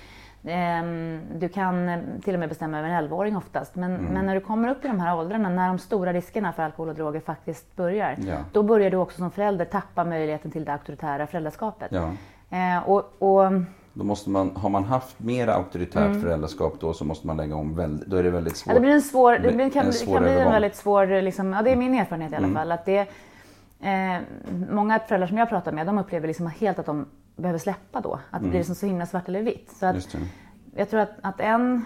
ehm, 0.45 1.21
du 1.35 1.49
kan 1.49 1.89
eh, 1.89 1.99
till 2.23 2.33
och 2.33 2.39
med 2.39 2.49
bestämma 2.49 2.79
över 2.79 2.89
en 2.89 2.95
11-åring 2.95 3.37
oftast. 3.37 3.75
Men, 3.75 3.95
Mm. 3.95 4.13
men 4.13 4.25
när 4.25 4.35
du 4.35 4.41
kommer 4.41 4.69
upp 4.69 4.85
i 4.85 4.87
de 4.87 4.99
här 4.99 5.17
åldrarna, 5.17 5.49
när 5.49 5.67
de 5.67 5.79
stora 5.79 6.13
riskerna 6.13 6.53
för 6.53 6.63
alkohol 6.63 6.89
och 6.89 6.95
droger 6.95 7.19
faktiskt 7.19 7.75
börjar. 7.75 8.15
Ja. 8.17 8.35
Då 8.51 8.63
börjar 8.63 8.91
du 8.91 8.97
också 8.97 9.17
som 9.17 9.31
förälder 9.31 9.65
tappa 9.65 10.03
möjligheten 10.03 10.51
till 10.51 10.65
det 10.65 10.73
auktoritära 10.73 11.27
föräldraskapet. 11.27 11.91
Ja. 11.91 12.11
Eh, 12.57 12.89
och, 12.89 13.13
och, 13.19 13.51
Då 13.97 14.03
måste 14.03 14.29
man, 14.29 14.55
har 14.55 14.69
man 14.69 14.83
haft 14.83 15.19
mer 15.19 15.47
auktoritärt 15.47 16.21
föräldraskap 16.21 16.73
då 16.79 16.93
så 16.93 17.05
måste 17.05 17.27
man 17.27 17.37
lägga 17.37 17.55
om 17.55 17.75
väldigt, 17.75 18.07
då 18.07 18.17
är 18.17 18.23
det 18.23 18.29
väldigt 18.29 18.57
svårt. 18.57 18.71
Mm. 18.71 18.75
ja, 18.75 18.79
det 18.79 18.85
blir 18.85 18.95
en 18.95 19.01
svår, 19.01 19.37
det 19.37 19.51
blir 19.51 19.69
kan, 19.69 19.85
en 19.85 19.93
svår 19.93 20.13
kan 20.13 20.23
bli 20.23 20.31
en 20.31 20.51
väldigt 20.51 20.75
svår, 20.75 21.21
liksom, 21.21 21.53
ja 21.53 21.61
det 21.61 21.71
är 21.71 21.75
min 21.75 21.93
erfarenhet 21.93 22.31
i 22.31 22.35
alla 22.35 22.47
Mm. 22.47 22.55
fall. 22.55 22.71
Att 22.71 22.85
det, 22.85 22.99
eh, 23.79 24.21
många 24.69 24.99
föräldrar 24.99 25.27
som 25.27 25.37
jag 25.37 25.49
pratar 25.49 25.71
med, 25.71 25.87
de 25.87 25.97
upplever 25.97 26.27
liksom 26.27 26.47
helt 26.47 26.79
att 26.79 26.85
de 26.85 27.05
behöver 27.35 27.59
släppa 27.59 28.01
då. 28.01 28.19
Att 28.31 28.41
det 28.43 28.47
blir 28.49 28.59
liksom 28.59 28.75
så 28.75 28.85
himla 28.85 29.05
svart 29.05 29.27
eller 29.27 29.41
vitt. 29.41 29.71
Så 29.79 29.85
att. 29.85 30.17
Jag 30.75 30.89
tror 30.89 30.99
att, 30.99 31.11
att 31.21 31.39
en, 31.39 31.85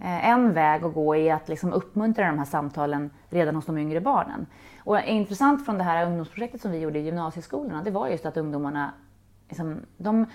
eh, 0.00 0.28
en 0.28 0.52
väg 0.52 0.84
att 0.84 0.94
gå 0.94 1.16
är 1.16 1.34
att 1.34 1.48
liksom 1.48 1.72
uppmuntra 1.72 2.26
de 2.26 2.38
här 2.38 2.44
samtalen 2.46 3.10
redan 3.28 3.54
hos 3.54 3.66
de 3.66 3.78
yngre 3.78 4.00
barnen. 4.00 4.46
Och 4.84 5.00
intressant 5.00 5.64
från 5.64 5.78
det 5.78 5.84
här 5.84 6.06
ungdomsprojektet 6.06 6.60
som 6.60 6.70
vi 6.70 6.78
gjorde 6.78 6.98
i 6.98 7.02
gymnasieskolorna, 7.02 7.82
det 7.82 7.90
var 7.90 8.08
just 8.08 8.26
att 8.26 8.36
ungdomarna, 8.36 8.92
liksom, 9.48 9.76
de, 9.96 10.26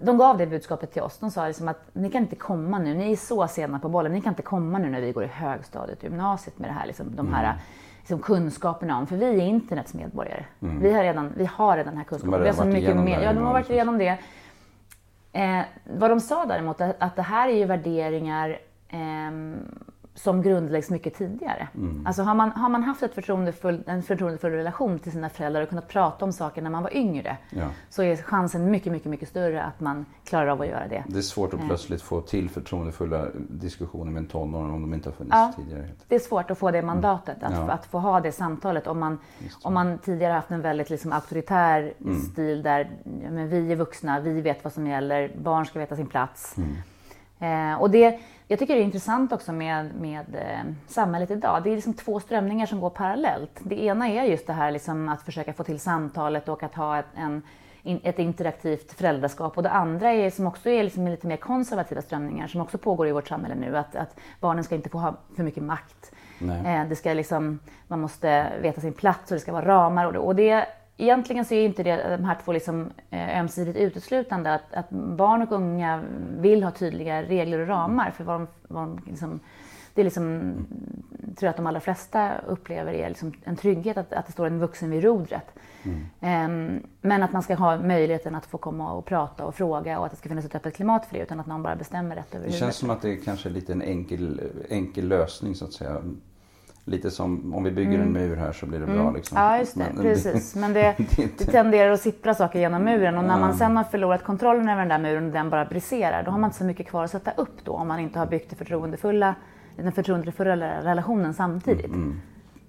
de 0.00 0.18
gav 0.18 0.38
det 0.38 0.46
budskapet 0.46 0.92
till 0.92 1.02
oss. 1.02 1.18
De 1.18 1.30
sa 1.30 1.46
liksom 1.46 1.68
att 1.68 1.80
ni 1.92 2.10
kan 2.10 2.22
inte 2.22 2.36
komma 2.36 2.78
nu, 2.78 2.94
ni 2.94 3.12
är 3.12 3.16
så 3.16 3.48
sena 3.48 3.78
på 3.78 3.88
bollen, 3.88 4.12
ni 4.12 4.20
kan 4.20 4.32
inte 4.32 4.42
komma 4.42 4.78
nu 4.78 4.90
när 4.90 5.00
vi 5.00 5.12
går 5.12 5.24
i 5.24 5.26
högstadiet 5.26 6.02
gymnasiet 6.02 6.58
med 6.58 6.70
det 6.70 6.74
här, 6.74 6.86
liksom, 6.86 7.16
de 7.16 7.34
här 7.34 7.54
liksom, 7.98 8.18
kunskaperna 8.18 8.98
om, 8.98 9.06
för 9.06 9.16
vi 9.16 9.26
är 9.26 9.46
internets 9.46 9.94
medborgare. 9.94 10.44
Vi, 10.58 10.92
har 10.92 11.02
redan, 11.02 11.32
vi 11.36 11.46
har 11.46 11.76
redan 11.76 11.90
den 11.90 11.96
här 11.96 12.04
kunskapen. 12.04 12.40
redan 12.40 12.44
vi 12.44 12.48
har 12.48 12.64
så 12.64 12.64
mycket 12.64 12.96
mer. 12.96 13.22
Ja, 13.22 13.32
de 13.32 13.44
har 13.44 13.52
varit 13.52 13.70
igenom 13.70 13.98
det. 13.98 14.18
Eh, 15.32 15.60
vad 15.98 16.10
de 16.10 16.20
sa 16.20 16.46
däremot, 16.46 16.80
att, 16.80 16.96
att 16.98 17.16
det 17.16 17.22
här 17.22 17.48
är 17.48 17.56
ju 17.56 17.64
värderingar 17.64 18.58
ehm, 18.88 19.56
som 20.14 20.42
grundläggs 20.42 20.90
mycket 20.90 21.14
tidigare. 21.14 21.68
Mm. 21.74 22.06
Alltså 22.06 22.22
har 22.22 22.34
man, 22.34 22.50
har 22.50 22.68
man 22.68 22.82
haft 22.82 23.02
ett 23.02 23.14
förtroendefull, 23.14 23.82
en 23.86 24.02
förtroendefull 24.02 24.52
relation 24.52 24.98
till 24.98 25.12
sina 25.12 25.28
föräldrar 25.28 25.62
och 25.62 25.68
kunnat 25.68 25.88
prata 25.88 26.24
om 26.24 26.32
saker 26.32 26.62
när 26.62 26.70
man 26.70 26.82
var 26.82 26.96
yngre, 26.96 27.36
Ja. 27.50 27.66
så 27.90 28.02
är 28.02 28.16
chansen 28.16 28.70
mycket, 28.70 28.92
mycket, 28.92 29.08
mycket 29.10 29.28
större 29.28 29.62
att 29.62 29.80
man 29.80 30.06
klarar 30.24 30.46
av 30.46 30.60
att 30.60 30.66
göra 30.66 30.88
det. 30.88 31.04
Det 31.08 31.18
är 31.18 31.22
svårt 31.22 31.52
Mm. 31.52 31.62
att 31.62 31.68
plötsligt 31.68 32.02
få 32.02 32.20
till 32.20 32.50
förtroendefulla 32.50 33.26
diskussioner 33.48 34.10
med 34.12 34.20
en 34.20 34.26
tonåring 34.28 34.74
om 34.74 34.80
de 34.82 34.94
inte 34.94 35.08
har 35.08 35.14
funnits 35.14 35.34
Ja. 35.36 35.52
tidigare. 35.56 35.88
Det 36.08 36.14
är 36.14 36.18
svårt 36.18 36.50
att 36.50 36.58
få 36.58 36.70
det 36.70 36.82
mandatet, 36.82 37.42
att, 37.42 37.52
Mm. 37.52 37.66
Ja. 37.66 37.72
att 37.72 37.86
få 37.86 37.98
ha 37.98 38.20
det 38.20 38.32
samtalet. 38.32 38.86
Om 38.86 38.98
man, 38.98 39.18
om 39.62 39.74
man 39.74 39.98
tidigare 39.98 40.32
haft 40.32 40.50
en 40.50 40.62
väldigt 40.62 40.90
liksom 40.90 41.12
auktoritär 41.12 41.92
Mm. 42.00 42.20
stil 42.20 42.62
där 42.62 42.90
men 43.30 43.48
vi 43.48 43.72
är 43.72 43.76
vuxna, 43.76 44.20
vi 44.20 44.40
vet 44.40 44.64
vad 44.64 44.72
som 44.72 44.86
gäller, 44.86 45.32
barn 45.42 45.66
ska 45.66 45.78
veta 45.78 45.96
sin 45.96 46.06
plats. 46.06 46.58
Mm. 46.58 46.70
Eh, 47.40 47.80
och 47.80 47.90
det, 47.90 48.18
jag 48.48 48.58
tycker 48.58 48.74
det 48.74 48.80
är 48.80 48.84
intressant 48.84 49.32
också 49.32 49.52
med, 49.52 49.94
med 49.94 50.34
eh, 50.34 50.72
samhället 50.86 51.30
idag. 51.30 51.60
Det 51.64 51.70
är 51.70 51.74
liksom 51.74 51.94
två 51.94 52.20
strömningar 52.20 52.66
som 52.66 52.80
går 52.80 52.90
parallellt. 52.90 53.60
Det 53.62 53.82
ena 53.82 54.08
är 54.08 54.24
just 54.24 54.46
det 54.46 54.52
här 54.52 54.70
liksom 54.70 55.08
att 55.08 55.22
försöka 55.22 55.52
få 55.52 55.64
till 55.64 55.80
samtalet 55.80 56.48
och 56.48 56.62
att 56.62 56.74
ha 56.74 56.98
ett, 56.98 57.06
en, 57.14 57.42
in, 57.82 58.00
ett 58.02 58.18
interaktivt 58.18 58.92
föräldraskap. 58.92 59.56
Och 59.56 59.62
det 59.62 59.70
andra 59.70 60.10
är 60.10 60.30
som 60.30 60.46
också 60.46 60.70
är 60.70 60.84
liksom 60.84 61.08
lite 61.08 61.26
mer 61.26 61.36
konservativa 61.36 62.02
strömningar 62.02 62.46
som 62.48 62.60
också 62.60 62.78
pågår 62.78 63.08
i 63.08 63.12
vårt 63.12 63.28
samhälle 63.28 63.54
nu. 63.54 63.76
Att, 63.76 63.96
att 63.96 64.16
barnen 64.40 64.64
ska 64.64 64.74
inte 64.74 64.88
få 64.88 64.98
ha 64.98 65.16
för 65.36 65.42
mycket 65.42 65.62
makt. 65.62 66.12
Eh, 66.66 66.88
det 66.88 66.96
ska 66.96 67.12
liksom, 67.12 67.58
man 67.88 68.00
måste 68.00 68.52
veta 68.60 68.80
sin 68.80 68.92
plats 68.92 69.30
och 69.30 69.34
det 69.34 69.40
ska 69.40 69.52
vara 69.52 69.66
ramar. 69.66 70.06
Och 70.06 70.12
det, 70.12 70.18
och 70.18 70.36
det, 70.36 70.66
egentligen 71.02 71.44
så 71.44 71.54
är 71.54 71.64
inte 71.64 71.82
det, 71.82 72.16
de 72.16 72.24
här 72.24 72.38
två 72.44 72.52
liksom, 72.52 72.90
eh, 73.10 73.40
ömsesidigt 73.40 73.78
uteslutande. 73.78 74.54
Att, 74.54 74.74
att 74.74 74.90
barn 74.90 75.42
och 75.42 75.52
unga 75.52 76.02
vill 76.38 76.62
ha 76.62 76.70
tydliga 76.70 77.22
regler 77.22 77.58
och 77.58 77.68
ramar 77.68 78.10
för 78.10 78.24
vad 78.24 78.40
de, 78.40 78.46
vad 78.68 78.82
de 78.82 78.98
liksom, 79.06 79.40
det 79.94 80.00
är 80.02 80.04
liksom, 80.04 80.52
tror 81.20 81.36
jag 81.40 81.50
att 81.50 81.56
de 81.56 81.66
allra 81.66 81.80
flesta 81.80 82.32
upplever 82.46 82.92
är 82.92 83.08
liksom 83.08 83.32
en 83.44 83.56
trygghet 83.56 83.96
att, 83.96 84.12
att 84.12 84.26
det 84.26 84.32
står 84.32 84.46
en 84.46 84.58
vuxen 84.58 84.90
vid 84.90 85.04
rodret. 85.04 85.54
Ehm, 86.20 86.82
men 87.00 87.22
att 87.22 87.32
man 87.32 87.42
ska 87.42 87.54
ha 87.54 87.78
möjligheten 87.78 88.34
att 88.34 88.46
få 88.46 88.58
komma 88.58 88.92
och 88.92 89.04
prata 89.06 89.44
och 89.44 89.54
fråga 89.54 89.98
och 89.98 90.04
att 90.06 90.10
det 90.12 90.16
ska 90.18 90.28
finnas 90.28 90.44
ett 90.44 90.54
öppet 90.54 90.74
klimat 90.74 91.06
för 91.06 91.16
det 91.16 91.22
utan 91.22 91.40
att 91.40 91.46
någon 91.46 91.62
bara 91.62 91.76
bestämmer 91.76 92.16
rätt 92.16 92.34
över 92.34 92.38
Det 92.44 92.52
huvudet. 92.52 92.60
känns 92.60 92.76
som 92.76 92.90
att 92.90 93.02
det 93.02 93.10
är 93.12 93.16
kanske 93.24 93.48
är 93.48 93.52
lite 93.52 93.72
en 93.72 93.82
enkel, 93.82 94.40
enkel 94.68 95.08
lösning 95.08 95.54
så 95.54 95.64
att 95.64 95.72
säga. 95.72 96.02
Lite 96.90 97.10
som 97.10 97.54
om 97.54 97.64
vi 97.64 97.70
bygger 97.70 97.98
en 97.98 98.12
mur 98.12 98.36
här 98.36 98.52
så 98.52 98.66
blir 98.66 98.78
det 98.80 98.86
bra. 98.86 99.10
Liksom. 99.10 99.36
Mm. 99.36 99.50
Ja, 99.50 99.58
just 99.58 99.74
det. 99.78 99.86
Men- 99.94 100.02
precis. 100.02 100.54
Men 100.56 100.72
det, 100.72 100.94
det 101.38 101.44
tenderar 101.44 101.90
att 101.90 102.00
sippra 102.00 102.34
saker 102.34 102.58
genom 102.58 102.84
muren 102.84 103.18
och 103.18 103.24
när 103.24 103.38
man 103.40 103.54
sen 103.54 103.76
har 103.76 103.84
förlorat 103.84 104.24
kontrollen 104.24 104.68
över 104.68 104.80
den 104.80 104.88
där 104.88 104.98
muren 104.98 105.26
och 105.26 105.32
den 105.32 105.50
bara 105.50 105.64
briserar, 105.64 106.22
då 106.22 106.30
har 106.30 106.38
man 106.38 106.48
inte 106.48 106.58
så 106.58 106.64
mycket 106.64 106.86
kvar 106.88 107.04
att 107.04 107.10
sätta 107.10 107.30
upp 107.30 107.64
då 107.64 107.72
om 107.72 107.88
man 107.88 108.00
inte 108.00 108.18
har 108.18 108.26
byggt 108.26 108.50
det 108.50 108.56
förtroendefulla, 108.56 109.34
den 109.76 109.92
förtroendefulla 109.92 110.82
relationen 110.82 111.34
samtidigt. 111.34 111.86
Mm. 111.86 112.20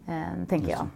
Eh, 0.07 0.47
tänker 0.49 0.69
jag. 0.71 0.88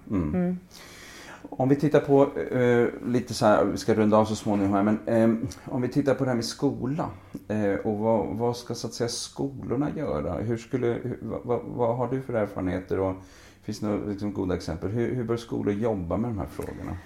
Om 1.49 1.69
vi 1.69 1.75
tittar 1.75 1.99
på 1.99 2.39
eh, 2.39 2.87
lite 3.05 3.33
så 3.33 3.45
här, 3.45 3.65
vi 3.65 3.77
ska 3.77 3.93
runda 3.93 4.17
av 4.17 4.25
så 4.25 4.35
småningom 4.35 4.73
här, 4.73 4.83
men 4.83 4.99
eh, 5.05 5.49
om 5.73 5.81
vi 5.81 5.87
tittar 5.87 6.13
på 6.15 6.23
det 6.23 6.29
här 6.29 6.35
med 6.35 6.45
skola 6.45 7.09
eh, 7.47 7.73
och 7.73 7.97
vad, 7.97 8.27
vad 8.27 8.57
ska 8.57 8.73
så 8.73 8.87
att 8.87 8.93
säga 8.93 9.09
skolorna 9.09 9.89
göra? 9.95 10.33
Hur 10.33 10.57
skulle, 10.57 10.87
hur, 10.87 11.19
vad, 11.21 11.61
vad, 11.65 11.97
har 11.97 12.07
du 12.07 12.21
för 12.21 12.33
erfarenheter 12.33 12.99
och 12.99 13.15
finns 13.63 13.79
det 13.79 13.87
några 13.87 14.05
liksom, 14.05 14.33
goda 14.33 14.55
exempel? 14.55 14.89
Hur, 14.89 15.15
hur 15.15 15.23
bör 15.23 15.37
skolor 15.37 15.73
jobba 15.73 16.17
med 16.17 16.29
de 16.29 16.37
här 16.37 16.47
frågorna? 16.47 16.97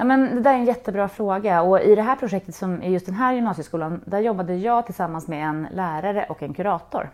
Ja, 0.00 0.04
men 0.04 0.34
det 0.34 0.40
där 0.40 0.54
är 0.54 0.58
en 0.58 0.64
jättebra 0.64 1.08
fråga 1.08 1.62
och 1.62 1.80
i 1.80 1.94
det 1.94 2.02
här 2.02 2.16
projektet 2.16 2.54
som 2.54 2.82
i 2.82 2.92
just 2.92 3.06
den 3.06 3.14
här 3.14 3.34
gymnasieskolan, 3.34 4.00
där 4.04 4.20
jobbade 4.20 4.54
jag 4.54 4.86
tillsammans 4.86 5.28
med 5.28 5.48
en 5.48 5.66
lärare 5.72 6.26
och 6.28 6.42
en 6.42 6.54
kurator. 6.54 7.10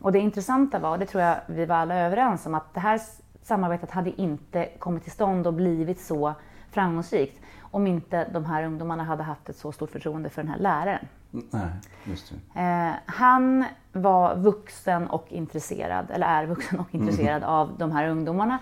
Och 0.00 0.12
det 0.12 0.18
intressanta 0.18 0.78
var, 0.78 0.90
och 0.90 0.98
det 0.98 1.06
tror 1.06 1.22
jag 1.22 1.36
vi 1.46 1.66
var 1.66 1.76
alla 1.76 1.94
överens 1.94 2.46
om, 2.46 2.54
att 2.54 2.74
det 2.74 2.80
här 2.80 3.00
samarbetet 3.46 3.90
hade 3.90 4.20
inte 4.20 4.68
kommit 4.78 5.02
till 5.02 5.12
stånd 5.12 5.46
och 5.46 5.54
blivit 5.54 6.00
så 6.00 6.34
framgångsrikt 6.70 7.40
om 7.60 7.86
inte 7.86 8.28
de 8.32 8.44
här 8.44 8.64
ungdomarna 8.64 9.04
hade 9.04 9.22
haft 9.22 9.48
ett 9.48 9.56
så 9.56 9.72
stort 9.72 9.90
förtroende 9.90 10.30
för 10.30 10.42
den 10.42 10.50
här 10.50 10.58
läraren. 10.58 11.06
Nej, 11.30 11.68
just. 12.04 12.32
Eh, 12.54 12.90
han 13.06 13.64
var 13.92 14.36
vuxen 14.36 15.06
och 15.06 15.26
intresserad, 15.28 16.10
eller 16.10 16.26
är 16.26 16.46
vuxen 16.46 16.80
och 16.80 16.94
intresserad 16.94 17.42
av 17.42 17.78
de 17.78 17.92
här 17.92 18.08
ungdomarna. 18.08 18.58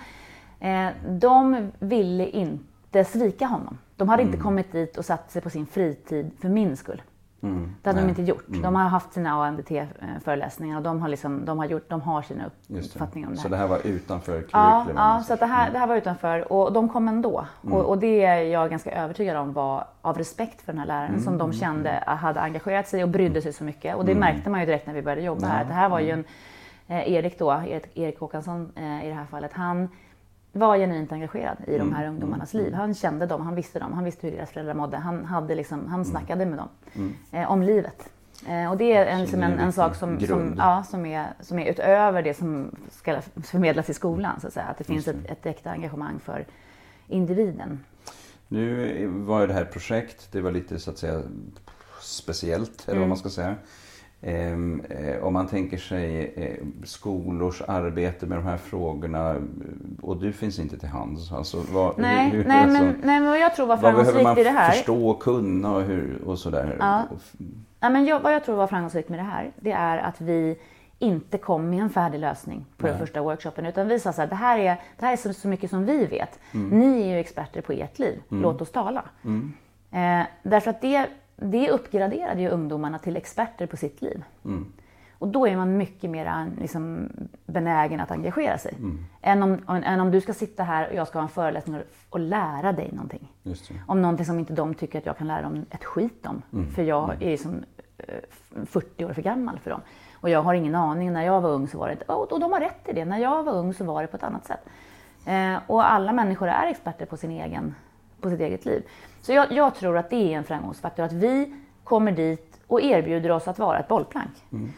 Eh, 0.61 0.89
de 1.09 1.73
ville 1.79 2.27
inte 2.29 3.05
svika 3.05 3.47
honom. 3.47 3.79
De 3.97 4.09
hade 4.09 4.23
inte 4.23 4.39
kommit 4.39 4.73
dit 4.73 4.97
och 4.97 5.05
satt 5.05 5.31
sig 5.31 5.43
på 5.43 5.51
sin 5.51 5.67
fritid 5.67 6.31
för 6.41 6.49
min 6.49 6.77
skull. 6.77 7.03
Mm. 7.45 7.75
Det 7.83 7.89
hade 7.89 8.01
Nej. 8.01 8.15
de 8.15 8.21
inte 8.21 8.23
gjort. 8.33 8.45
De 8.63 8.75
har 8.75 8.83
haft 8.85 9.13
sina 9.13 9.31
ANDT-föreläsningar 9.33 10.77
och 10.77 10.83
de 10.83 11.01
har, 11.03 11.09
liksom, 11.09 11.45
de 11.45 11.59
har, 11.59 11.65
gjort, 11.67 11.91
de 11.91 12.01
har 12.01 12.23
sina 12.23 12.45
uppfattningar 12.69 13.29
om 13.29 13.35
det 13.35 13.41
Så 13.41 13.49
här. 13.49 13.51
det 13.51 13.57
här 13.57 13.67
var 13.67 13.87
utanför 13.87 14.33
Ja, 14.35 14.41
curriculum? 14.85 14.97
ja, 14.97 15.23
så 15.27 15.35
att 15.35 15.41
det, 15.41 15.47
här, 15.47 15.71
det 15.73 15.79
här 15.79 15.87
var 15.87 15.97
utanför 15.97 16.53
och 16.53 16.73
de 16.73 16.89
kom 16.89 17.09
ändå. 17.09 17.47
Mm. 17.65 17.75
Och, 17.75 17.85
och 17.85 17.99
det 17.99 18.25
är 18.25 18.43
jag 18.43 18.71
ganska 18.71 18.91
övertygad 18.93 19.37
om 19.37 19.53
var 19.53 19.85
av 20.03 20.19
respekt 20.19 20.61
för 20.63 20.73
den 20.73 20.79
här 20.81 20.87
läraren 20.87 21.21
som 21.21 21.35
Mm. 21.35 21.39
de 21.51 21.53
kände 21.59 22.05
hade 22.07 22.41
engagerat 22.41 22.89
sig 22.89 23.03
och 23.03 23.09
brydde 23.09 23.43
sig 23.43 23.53
så 23.53 23.65
mycket. 23.65 23.97
Och 23.97 24.05
det 24.05 24.15
märkte 24.15 24.51
man 24.51 24.61
ju 24.61 24.67
direkt 24.67 24.87
när 24.87 24.95
vi 24.95 25.03
började 25.03 25.23
jobba 25.23 25.47
här. 25.47 25.65
Det 25.65 25.73
här 25.73 25.89
var 25.89 26.01
ju 26.01 26.11
en, 26.11 26.25
eh, 26.87 27.13
Erik 27.13 27.39
då, 27.39 27.51
Erik, 27.53 27.97
Erik 27.99 28.19
Håkansson 28.21 28.73
eh, 28.77 29.05
i 29.07 29.09
det 29.09 29.15
här 29.15 29.25
fallet, 29.27 29.53
han 29.53 29.89
var 30.55 30.77
genuint 30.77 31.13
engagerad 31.13 31.57
i 31.67 31.71
de 31.71 31.81
Mm, 31.81 31.95
här 31.95 32.09
ungdomarnas 32.09 32.55
liv. 32.55 32.73
Han 32.75 32.95
kände 32.95 33.27
dem, 33.27 33.41
han 33.43 33.55
visste 33.55 33.79
dem, 33.79 33.93
han 33.93 34.05
visste 34.05 34.27
hur 34.27 34.37
deras 34.37 34.51
föräldrar 34.51 34.75
mådde. 34.75 34.97
Han, 34.97 35.25
hade 35.25 35.55
liksom, 35.55 35.79
Mm. 35.79 35.91
han 35.91 36.05
snackade 36.05 36.47
med 36.47 36.59
dem 36.59 36.69
eh, 37.33 37.51
om 37.53 37.63
livet. 37.63 38.11
Eh, 38.49 38.71
och 38.71 38.77
det 38.77 38.93
är, 38.93 39.07
en, 39.07 39.21
är 39.21 39.35
en, 39.53 39.59
en 39.59 39.73
sak 39.73 39.95
som, 39.95 40.21
som, 40.21 40.55
ja, 40.59 40.85
som, 40.91 41.07
är, 41.07 41.27
som 41.41 41.59
är 41.59 41.71
utöver 41.71 42.23
det 42.23 42.35
som 42.35 42.71
ska 42.91 43.21
förmedlas 43.45 43.91
i 43.91 43.95
skolan. 43.95 44.41
Så 44.41 44.47
att, 44.47 44.53
säga. 44.53 44.67
att 44.67 44.79
det 44.79 44.85
finns 44.85 45.09
ett, 45.09 45.17
ett 45.27 45.47
äkta 45.47 45.71
engagemang 45.71 46.19
för 46.25 46.45
individen. 47.09 47.81
Nu 48.49 49.07
var 49.07 49.41
ju 49.41 49.47
det 49.47 49.53
här 49.55 49.65
projekt, 49.65 50.33
det 50.33 50.41
var 50.41 50.51
lite 50.51 50.79
så 50.79 50.91
att 50.91 50.99
säga 50.99 51.23
speciellt, 52.01 52.83
eller 52.85 52.93
Mm. 52.93 53.01
vad 53.01 53.09
man 53.09 53.19
ska 53.19 53.29
säga. 53.29 53.55
Ehm, 54.27 54.83
eh, 54.91 55.25
om 55.25 55.33
man 55.33 55.47
tänker 55.47 55.77
sig 55.77 56.35
eh, 56.37 56.67
skolors 56.85 57.63
arbete 57.69 58.27
med 58.27 58.39
de 58.39 58.45
här 58.45 58.57
frågorna 58.57 59.31
eh, 59.31 59.37
och 60.03 60.17
du 60.17 60.33
finns 60.33 60.59
inte 60.59 60.79
till 60.79 60.89
hands. 60.89 61.33
Alltså, 61.33 61.63
vad, 61.73 61.99
Nej, 61.99 62.31
hur, 62.31 62.45
nej, 62.45 62.63
alltså, 62.63 62.85
men, 62.85 62.87
nej, 62.87 63.21
men 63.21 63.25
vad 63.25 63.39
jag 63.39 63.57
tror 63.57 63.67
var 63.67 63.77
vad 63.77 63.95
behöver 63.95 64.05
man 64.05 64.13
framgångsrikt 64.13 64.49
i 64.49 64.53
det 64.53 64.59
här. 64.59 64.71
förstå 64.71 65.09
och 65.09 65.23
kunna 65.23 65.75
och, 65.75 65.83
hur, 65.83 66.23
och 66.27 66.39
sådär? 66.39 66.77
Ja. 66.81 67.03
Ja, 67.81 67.89
men 67.89 68.05
jag, 68.05 68.21
vad 68.21 68.35
jag 68.35 68.45
tror 68.45 68.57
var 68.57 68.67
framgångsrikt 68.67 69.09
med 69.09 69.19
det 69.19 69.23
här, 69.23 69.51
det 69.57 69.73
är 69.73 69.99
att 69.99 70.21
vi 70.21 70.59
inte 70.99 71.39
kom 71.39 71.71
med 71.71 71.81
en 71.81 71.91
färdig 71.91 72.19
lösning 72.19 72.67
på 72.77 72.87
den 72.87 72.97
Nej. 72.97 73.07
första 73.07 73.23
workshopen. 73.23 73.67
Utan 73.67 73.89
vi 73.89 74.01
sa 74.01 74.13
så 74.13 74.21
här, 74.21 74.29
det 74.29 74.35
här 74.35 74.59
är, 74.59 74.77
det 74.99 75.07
här 75.07 75.13
är 75.13 75.17
så, 75.17 75.33
så 75.33 75.49
mycket 75.49 75.71
som 75.71 75.87
vi 75.87 76.07
vet. 76.07 76.39
Mm. 76.55 76.81
Ni 76.81 77.03
är 77.03 77.07
ju 77.07 77.19
experter 77.19 77.61
på 77.61 77.73
ert 77.73 77.99
liv, 77.99 78.23
låt 78.29 78.61
oss 78.61 78.73
tala. 78.73 79.05
Eh, 79.91 80.27
därför 80.43 80.71
att 80.71 80.81
det, 80.81 81.09
det 81.37 81.71
uppgraderade 81.71 82.41
ju 82.43 82.49
ungdomarna 82.49 82.99
till 82.99 83.17
experter 83.17 83.67
på 83.67 83.77
sitt 83.77 84.03
liv. 84.03 84.25
Mm. 84.45 84.73
Och 85.19 85.29
då 85.29 85.47
är 85.47 85.57
man 85.57 85.77
mycket 85.77 86.11
mer 86.11 86.51
liksom, 86.61 87.11
benägen 87.47 88.01
att 88.01 88.11
engagera 88.11 88.59
sig. 88.59 88.75
Mm. 88.79 89.05
Än, 89.23 89.43
om, 89.43 89.59
än 89.67 90.01
om 90.01 90.11
du 90.11 90.21
ska 90.21 90.33
sitta 90.33 90.63
här 90.63 90.89
och 90.89 90.95
jag 90.95 91.09
ska 91.09 91.19
ha 91.19 91.23
en 91.23 91.29
föreläsning 91.29 91.81
och, 92.11 92.21
lära 92.21 92.73
dig 92.73 92.91
någonting 92.93 93.33
om 93.87 94.03
någonting 94.03 94.27
som 94.27 94.39
inte 94.39 94.53
de 94.53 94.75
tycker 94.75 94.99
att 94.99 95.07
jag 95.07 95.19
kan 95.19 95.27
lära 95.27 95.43
dem 95.43 95.67
ett 95.71 95.85
skit 95.85 96.27
om. 96.27 96.43
Mm. 96.53 96.71
För 96.71 96.83
jag 96.83 97.23
är 97.23 97.31
liksom 97.31 97.65
eh, 97.99 98.65
40 98.67 99.05
år 99.05 99.13
för 99.13 99.23
gammal 99.23 99.59
för 99.59 99.71
dem. 99.71 99.81
Och 100.21 100.31
jag 100.31 100.43
har 100.43 100.55
ingen 100.55 100.75
aning. 100.75 101.13
När 101.13 101.23
jag 101.23 101.41
var 101.41 101.51
ung 101.51 101.69
så 101.69 101.79
var 101.79 101.89
det... 101.89 102.03
Och 102.03 102.33
och 102.33 102.41
de 102.41 102.53
har 102.53 102.61
rätt 102.61 102.89
i 102.89 102.93
det. 102.93 103.05
När 103.05 103.19
jag 103.19 103.45
var 103.45 103.53
ung 103.53 103.75
så 103.75 103.85
var 103.85 104.03
det 104.03 104.09
på 104.09 104.17
ett 104.17 104.23
annat 104.23 104.47
sätt. 104.47 104.61
Eh, 105.27 105.57
och 105.67 105.91
alla 105.91 106.13
människor 106.13 106.49
är 106.49 106.67
experter 106.67 107.07
på, 107.07 107.17
sin 107.17 107.31
egen, 107.31 107.75
på 108.21 108.31
sitt 108.31 108.41
eget 108.41 108.65
liv. 108.65 108.83
Så 109.25 109.33
jag, 109.33 109.53
jag 109.53 109.75
tror 109.75 109.99
att 109.99 110.11
det 110.11 110.35
är 110.35 110.39
en 110.39 110.45
framgångsfaktor. 110.45 111.05
Att 111.05 111.13
vi 111.13 111.55
kommer 111.85 112.13
dit 112.13 112.61
och 112.67 112.81
erbjuder 112.83 113.31
oss 113.31 113.49
att 113.49 113.59
vara 113.59 113.79
ett 113.79 113.89
bollplank. 113.89 114.31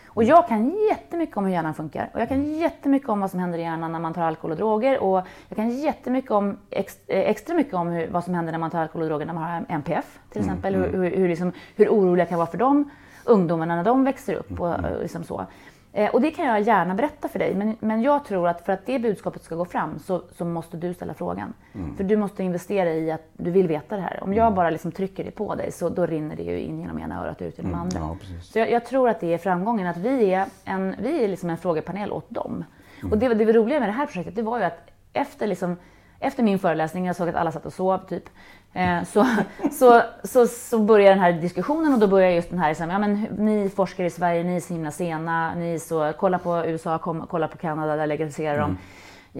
Och 0.08 0.24
jag 0.24 0.48
kan 0.48 0.70
jättemycket 0.88 1.36
om 1.36 1.44
hur 1.44 1.52
hjärnan 1.52 1.74
funkar. 1.74 2.10
Och 2.14 2.20
jag 2.20 2.28
kan 2.28 2.44
jättemycket 2.44 3.08
om 3.08 3.20
vad 3.20 3.30
som 3.30 3.40
händer 3.40 3.58
i 3.58 3.62
hjärnan 3.62 3.92
när 3.92 4.00
man 4.00 4.14
tar 4.14 4.22
alkohol 4.22 4.50
och 4.50 4.56
droger. 4.56 4.98
Och 5.02 5.26
jag 5.48 5.56
kan 5.56 5.70
jättemycket 5.70 6.30
om, 6.30 6.58
ex, 6.70 6.96
eh, 7.06 7.30
extra 7.30 7.54
mycket 7.56 7.74
om 7.74 7.88
hur, 7.88 8.08
vad 8.08 8.24
som 8.24 8.34
händer 8.34 8.52
när 8.52 8.58
man 8.58 8.70
tar 8.70 8.82
alkohol 8.82 9.02
och 9.02 9.08
droger 9.08 9.26
när 9.26 9.34
man 9.34 9.42
har 9.42 9.64
MPF 9.68 10.18
till 10.30 10.40
exempel. 10.40 10.74
Hur, 10.74 10.92
hur, 10.92 11.16
hur, 11.16 11.28
liksom, 11.28 11.52
hur 11.76 11.88
oroliga 11.88 12.26
kan 12.26 12.38
vara 12.38 12.50
för 12.50 12.58
de 12.58 12.90
ungdomarna 13.24 13.76
när 13.76 13.84
de 13.84 14.04
växer 14.04 14.34
upp. 14.34 14.60
Och, 14.60 14.74
och 14.74 15.02
liksom 15.02 15.24
så. 15.24 15.46
Eh, 15.96 16.10
Och 16.14 16.20
det 16.20 16.30
kan 16.30 16.46
jag 16.46 16.60
gärna 16.60 16.94
berätta 16.94 17.28
för 17.28 17.38
dig, 17.38 17.54
men, 17.54 17.76
men 17.80 18.02
jag 18.02 18.24
tror 18.24 18.48
att 18.48 18.60
för 18.64 18.72
att 18.72 18.86
det 18.86 18.98
budskapet 18.98 19.42
ska 19.42 19.54
gå 19.54 19.64
fram 19.64 19.98
så, 19.98 20.22
så 20.38 20.44
måste 20.44 20.76
du 20.76 20.94
ställa 20.94 21.14
frågan. 21.14 21.54
För 21.96 22.04
du 22.04 22.16
måste 22.16 22.42
investera 22.42 22.90
i 22.92 23.10
att 23.10 23.22
du 23.32 23.50
vill 23.50 23.68
veta 23.68 23.96
det 23.96 24.02
här. 24.02 24.18
Om 24.22 24.34
jag 24.34 24.54
bara 24.54 24.70
liksom 24.70 24.92
trycker 24.92 25.24
det 25.24 25.30
på 25.30 25.54
dig 25.54 25.72
så 25.72 25.88
då 25.88 26.06
rinner 26.06 26.36
det 26.36 26.42
ju 26.42 26.58
in 26.60 26.80
genom 26.80 26.98
ena 26.98 27.22
örat 27.24 27.40
och 27.40 27.46
ut 27.46 27.58
genom 27.58 27.74
andra. 27.74 27.98
Ja. 27.98 28.16
Så 28.42 28.58
jag, 28.58 28.70
jag 28.70 28.84
tror 28.86 29.08
att 29.08 29.20
det 29.20 29.34
är 29.34 29.38
framgången, 29.38 29.86
att 29.86 29.96
vi 29.96 30.32
är 30.34 30.46
en, 30.64 30.94
vi 30.98 31.24
är 31.24 31.28
liksom 31.28 31.50
en 31.50 31.56
frågepanel 31.58 32.12
åt 32.12 32.30
dem. 32.30 32.64
Och 33.10 33.18
det, 33.18 33.34
det 33.34 33.52
roliga 33.52 33.80
med 33.80 33.88
det 33.88 33.92
här 33.92 34.06
projektet, 34.06 34.34
det 34.36 34.42
var 34.42 34.58
ju 34.58 34.64
att 34.64 34.78
efter, 35.12 35.46
liksom, 35.46 35.76
efter 36.20 36.42
min 36.42 36.58
föreläsning, 36.58 37.06
jag 37.06 37.16
såg 37.16 37.28
att 37.28 37.34
alla 37.34 37.52
satt 37.52 37.66
och 37.66 37.72
sov 37.72 37.98
typ, 37.98 38.24
så, 39.04 39.26
så, 39.72 40.02
så, 40.24 40.46
så 40.46 40.78
började 40.78 41.10
den 41.10 41.18
här 41.18 41.32
diskussionen 41.32 41.92
och 41.94 41.98
då 41.98 42.06
började 42.06 42.34
just 42.34 42.50
den 42.50 42.58
här, 42.58 42.68
liksom, 42.68 42.90
ja, 42.90 42.98
men, 42.98 43.22
ni 43.38 43.68
forskare 43.68 44.06
i 44.06 44.10
Sverige, 44.10 44.42
ni 44.44 44.56
är 44.56 44.60
så 44.60 44.74
himla 44.74 44.90
sena, 44.90 45.54
ni 45.54 45.78
så, 45.78 46.12
kolla 46.18 46.38
på 46.38 46.64
USA, 46.66 46.98
kom, 46.98 47.26
kolla 47.30 47.48
på 47.48 47.56
Kanada, 47.58 47.96
där 47.96 48.06
legaliserar 48.06 48.58
de. 48.58 48.70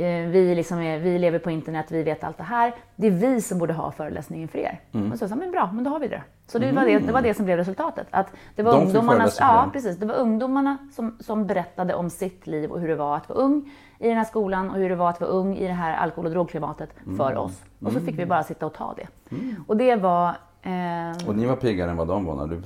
Eh, 0.03 0.27
Vi, 0.29 0.55
liksom 0.55 0.79
är, 0.81 0.99
vi 0.99 1.18
lever 1.18 1.38
på 1.38 1.51
internet, 1.51 1.87
vi 1.88 2.03
vet 2.03 2.25
allt 2.25 2.37
det 2.38 2.44
här. 2.44 2.72
Det 2.96 3.07
är 3.07 3.11
vi 3.11 3.40
som 3.40 3.59
borde 3.59 3.72
ha 3.75 3.92
föreläsningen 3.92 4.49
för 4.49 4.59
er. 4.59 4.81
Och 5.12 5.18
så 5.18 5.29
sa 5.29 5.35
men 5.35 5.51
bra, 5.51 5.70
men 5.72 5.85
då 5.85 5.90
har 5.90 5.99
vi 6.01 6.09
det. 6.09 6.22
Så 6.48 6.59
det, 6.59 6.72
var, 6.72 6.85
det, 6.85 6.98
det 6.98 7.12
var 7.12 7.22
det 7.22 7.35
som 7.35 7.44
blev 7.44 7.56
resultatet. 7.59 8.06
Att 8.11 8.26
det 8.54 8.62
var 8.62 8.72
De 8.72 8.90
för 9.06 9.30
ja, 9.40 9.70
precis, 9.72 9.96
det 9.96 10.06
var 10.06 10.14
ungdomarna 10.14 10.76
som, 10.92 11.16
som 11.20 11.46
berättade 11.46 11.94
om 11.94 12.11
sitt 12.11 12.46
liv 12.46 12.70
och 12.70 12.80
hur 12.80 12.88
det 12.88 12.94
var 12.96 13.16
att 13.16 13.28
vara 13.28 13.38
ung 13.38 13.70
i 13.98 14.09
den 14.09 14.16
här 14.16 14.24
skolan 14.24 14.70
och 14.70 14.76
hur 14.76 14.88
det 14.88 14.94
var 14.96 15.11
att 15.11 15.20
vara 15.20 15.30
ung 15.30 15.56
i 15.56 15.66
det 15.66 15.72
här 15.72 15.96
alkohol 15.96 16.26
och 16.26 16.30
drogklimatet 16.32 16.90
för 17.16 17.30
Mm. 17.30 17.42
oss. 17.42 17.62
Och 17.85 17.92
så 17.92 18.00
fick 18.00 18.18
vi 18.18 18.26
bara 18.26 18.42
sitta 18.42 18.66
och 18.66 18.74
ta 18.74 18.94
det. 18.96 19.37
Och 19.66 19.76
det 19.76 19.96
var... 19.96 20.28
Eh, 20.62 21.28
Och 21.28 21.37
ni 21.37 21.46
var 21.46 21.56
piggare 21.56 21.90
än 21.90 21.96
vad 21.96 22.09
de 22.09 22.24
var 22.24 22.35
när 22.35 22.46
du... 22.46 22.62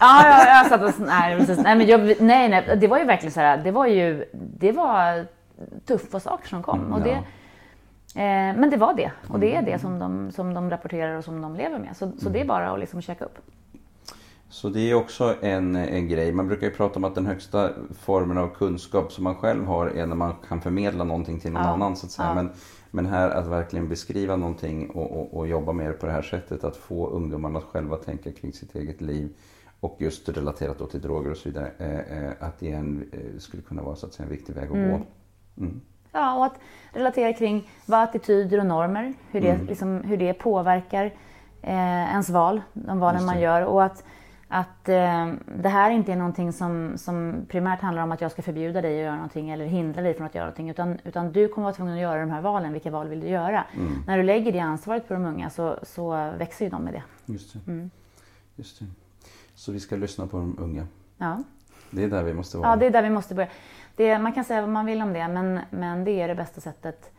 Ja, 0.00 0.26
ja, 0.28 0.46
jag 0.46 0.66
satt 0.66 0.82
och... 0.82 1.06
Nej, 1.06 1.38
precis. 1.38 1.58
nej, 1.58 1.76
men 1.76 1.86
jag, 1.86 2.00
nej, 2.20 2.48
nej, 2.48 2.76
det 2.80 2.86
var 2.88 2.98
ju 2.98 3.04
verkligen 3.04 3.32
så 3.32 3.40
här, 3.40 3.56
det 3.64 3.70
var 3.70 3.86
ju... 3.86 4.24
Det 4.58 4.72
var 4.72 5.26
tuffa 5.86 6.20
saker 6.20 6.48
som 6.48 6.62
kom. 6.62 6.80
Mm, 6.80 6.92
och 6.92 7.00
det, 7.00 7.10
ja. 7.10 7.18
Eh, 8.16 8.58
men 8.60 8.70
det 8.70 8.76
var 8.76 8.94
det. 8.94 9.12
Och 9.28 9.40
det 9.40 9.52
Mm. 9.54 9.64
är 9.66 9.72
det 9.72 9.78
som 9.78 9.98
de, 9.98 10.30
som 10.32 10.54
de 10.54 10.70
rapporterar 10.70 11.16
och 11.16 11.24
som 11.24 11.40
de 11.42 11.54
lever 11.56 11.78
med. 11.78 11.96
Så, 11.96 12.12
så 12.18 12.28
det 12.28 12.40
är 12.40 12.44
bara 12.44 12.70
att 12.72 12.80
liksom 12.80 13.02
checka 13.02 13.24
upp. 13.24 13.38
Så 14.48 14.68
det 14.68 14.90
är 14.90 14.94
också 14.94 15.34
en, 15.40 15.76
en 15.76 16.08
grej. 16.08 16.32
Man 16.32 16.48
brukar 16.48 16.66
ju 16.66 16.72
prata 16.72 16.96
om 16.98 17.04
att 17.04 17.14
den 17.14 17.26
högsta 17.26 17.70
formen 18.00 18.38
av 18.38 18.48
kunskap 18.48 19.12
som 19.12 19.24
man 19.24 19.34
själv 19.34 19.64
har 19.66 19.86
är 19.86 20.06
när 20.06 20.16
man 20.16 20.34
kan 20.48 20.60
förmedla 20.60 21.04
någonting 21.04 21.40
till 21.40 21.52
någon 21.52 21.62
Ja, 21.62 21.68
annan. 21.68 21.96
Så 21.96 22.06
att 22.06 22.12
säga. 22.12 22.28
ja. 22.28 22.34
Men, 22.34 22.50
men 22.90 23.06
här 23.06 23.30
att 23.30 23.46
verkligen 23.46 23.88
beskriva 23.88 24.36
någonting 24.36 24.90
och, 24.90 25.10
och, 25.20 25.36
och 25.38 25.48
jobba 25.48 25.72
med 25.72 25.86
det 25.86 25.92
på 25.92 26.06
det 26.06 26.12
här 26.12 26.22
sättet. 26.22 26.64
Att 26.64 26.76
få 26.76 27.08
ungdomarna 27.08 27.58
att 27.58 27.64
själva 27.64 27.96
tänka 27.96 28.32
kring 28.32 28.52
sitt 28.52 28.74
eget 28.74 29.00
liv. 29.00 29.34
Och 29.80 29.96
just 30.00 30.28
relaterat 30.28 30.78
då 30.78 30.86
till 30.86 31.00
droger 31.00 31.30
och 31.30 31.36
så 31.36 31.48
vidare. 31.48 31.70
Eh, 31.78 32.24
eh, 32.24 32.32
att 32.40 32.58
det 32.58 32.72
en, 32.72 33.08
eh, 33.12 33.38
skulle 33.38 33.62
kunna 33.62 33.82
vara 33.82 33.96
så 33.96 34.06
att 34.06 34.14
säga, 34.14 34.24
en 34.26 34.30
viktig 34.32 34.54
väg 34.54 34.64
att 34.64 34.70
gå. 34.70 35.00
Mm. 35.64 35.80
Ja, 36.12 36.34
och 36.34 36.44
att 36.46 36.58
relatera 36.92 37.32
kring 37.32 37.68
vad 37.86 38.00
attityder 38.02 38.58
och 38.58 38.66
normer, 38.66 39.14
hur 39.30 39.40
det, 39.40 39.50
Mm. 39.50 39.66
liksom, 39.66 40.00
hur 40.04 40.16
det 40.16 40.34
påverkar 40.34 41.04
eh, 41.62 42.10
ens 42.10 42.28
val, 42.30 42.60
de 42.72 42.98
valen 42.98 43.24
man 43.24 43.40
gör. 43.40 43.62
Och 43.64 43.84
att, 43.84 44.04
att 44.48 44.88
eh, 44.88 45.32
det 45.56 45.68
här 45.68 45.90
inte 45.90 46.12
är 46.12 46.16
någonting 46.16 46.52
som, 46.52 46.92
som 46.98 47.46
primärt 47.48 47.80
handlar 47.80 48.02
om 48.02 48.12
att 48.12 48.20
jag 48.20 48.30
ska 48.32 48.42
förbjuda 48.42 48.80
dig 48.82 48.98
att 48.98 49.04
göra 49.04 49.14
någonting 49.14 49.50
eller 49.50 49.64
hindra 49.66 50.02
dig 50.02 50.14
från 50.14 50.26
att 50.26 50.34
göra 50.34 50.44
någonting. 50.44 50.70
Utan, 50.70 50.98
utan 51.04 51.32
du 51.32 51.48
kommer 51.48 51.64
vara 51.64 51.74
tvungen 51.74 51.94
att 51.94 52.00
göra 52.00 52.20
de 52.20 52.30
här 52.30 52.40
valen. 52.40 52.72
Vilka 52.72 52.90
val 52.90 53.08
vill 53.08 53.20
du 53.20 53.26
göra? 53.28 53.64
Mm. 53.74 53.92
När 54.06 54.16
du 54.16 54.22
lägger 54.22 54.52
det 54.52 54.58
ansvaret 54.60 55.08
på 55.08 55.14
de 55.14 55.24
unga 55.24 55.50
så, 55.50 55.78
så 55.82 56.10
växer 56.38 56.64
ju 56.64 56.70
de 56.70 56.82
med 56.82 56.92
det. 56.94 57.02
Just, 57.32 57.52
det. 57.52 57.70
Mm. 57.72 57.90
Just 58.56 58.78
det. 58.78 58.86
Så 59.54 59.72
vi 59.72 59.80
ska 59.80 59.96
lyssna 59.96 60.26
på 60.26 60.36
de 60.36 60.56
unga. 60.60 60.86
Ja, 61.18 61.42
Det 61.92 62.04
är 62.04 62.08
där 62.08 62.22
vi 62.22 62.34
måste 62.34 62.58
vara. 62.58 62.68
ja 62.70 62.76
det 62.76 62.86
är 62.86 62.90
där 62.90 63.02
vi 63.02 63.10
måste 63.10 63.34
börja. 63.34 63.48
Det, 63.96 64.18
man 64.18 64.32
kan 64.32 64.44
säga 64.44 64.60
vad 64.60 64.70
man 64.70 64.86
vill 64.86 65.02
om 65.02 65.12
det, 65.12 65.28
men, 65.28 65.60
men 65.70 66.04
det 66.04 66.10
är 66.10 66.28
det 66.28 66.34
bästa 66.34 66.60
sättet 66.60 67.10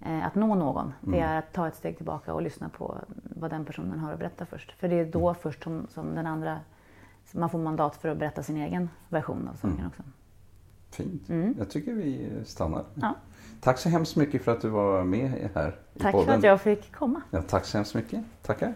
eh, 0.00 0.26
att 0.26 0.34
nå 0.34 0.54
någon. 0.54 0.92
Det 1.00 1.16
Mm. 1.18 1.30
är 1.30 1.38
att 1.38 1.52
ta 1.52 1.68
ett 1.68 1.74
steg 1.76 1.96
tillbaka 1.96 2.34
och 2.34 2.42
lyssna 2.42 2.68
på 2.68 2.98
vad 3.22 3.50
den 3.50 3.64
personen 3.64 3.98
har 3.98 4.12
att 4.12 4.18
berätta 4.18 4.46
först. 4.46 4.72
För 4.72 4.88
det 4.88 4.94
är 5.00 5.04
då 5.04 5.34
först 5.34 5.62
som, 5.62 5.86
som 5.90 6.14
den 6.14 6.26
andra, 6.26 6.60
man 7.32 7.50
får 7.50 7.58
mandat 7.58 7.96
för 7.96 8.08
att 8.08 8.18
berätta 8.18 8.42
sin 8.42 8.56
egen 8.56 8.88
version 9.08 9.48
av 9.48 9.54
saken 9.54 9.70
Mm. 9.76 9.86
också. 9.86 10.02
Fint. 10.90 11.28
Mm. 11.28 11.54
Jag 11.58 11.70
tycker 11.70 11.92
vi 11.94 12.28
stannar. 12.44 12.84
Ja. 12.94 13.14
Tack 13.60 13.78
så 13.78 13.88
hemskt 13.88 14.16
mycket 14.16 14.44
för 14.44 14.52
att 14.52 14.60
du 14.60 14.68
var 14.68 15.04
med 15.04 15.30
här 15.54 15.78
i 15.94 15.98
Tack 15.98 16.12
podden. 16.12 16.26
för 16.26 16.34
att 16.38 16.42
jag 16.44 16.60
fick 16.60 16.92
komma. 16.92 17.22
Ja, 17.30 17.42
tack 17.42 17.64
så 17.64 17.78
hemskt 17.78 17.94
mycket. 17.94 18.24
Tackar. 18.42 18.74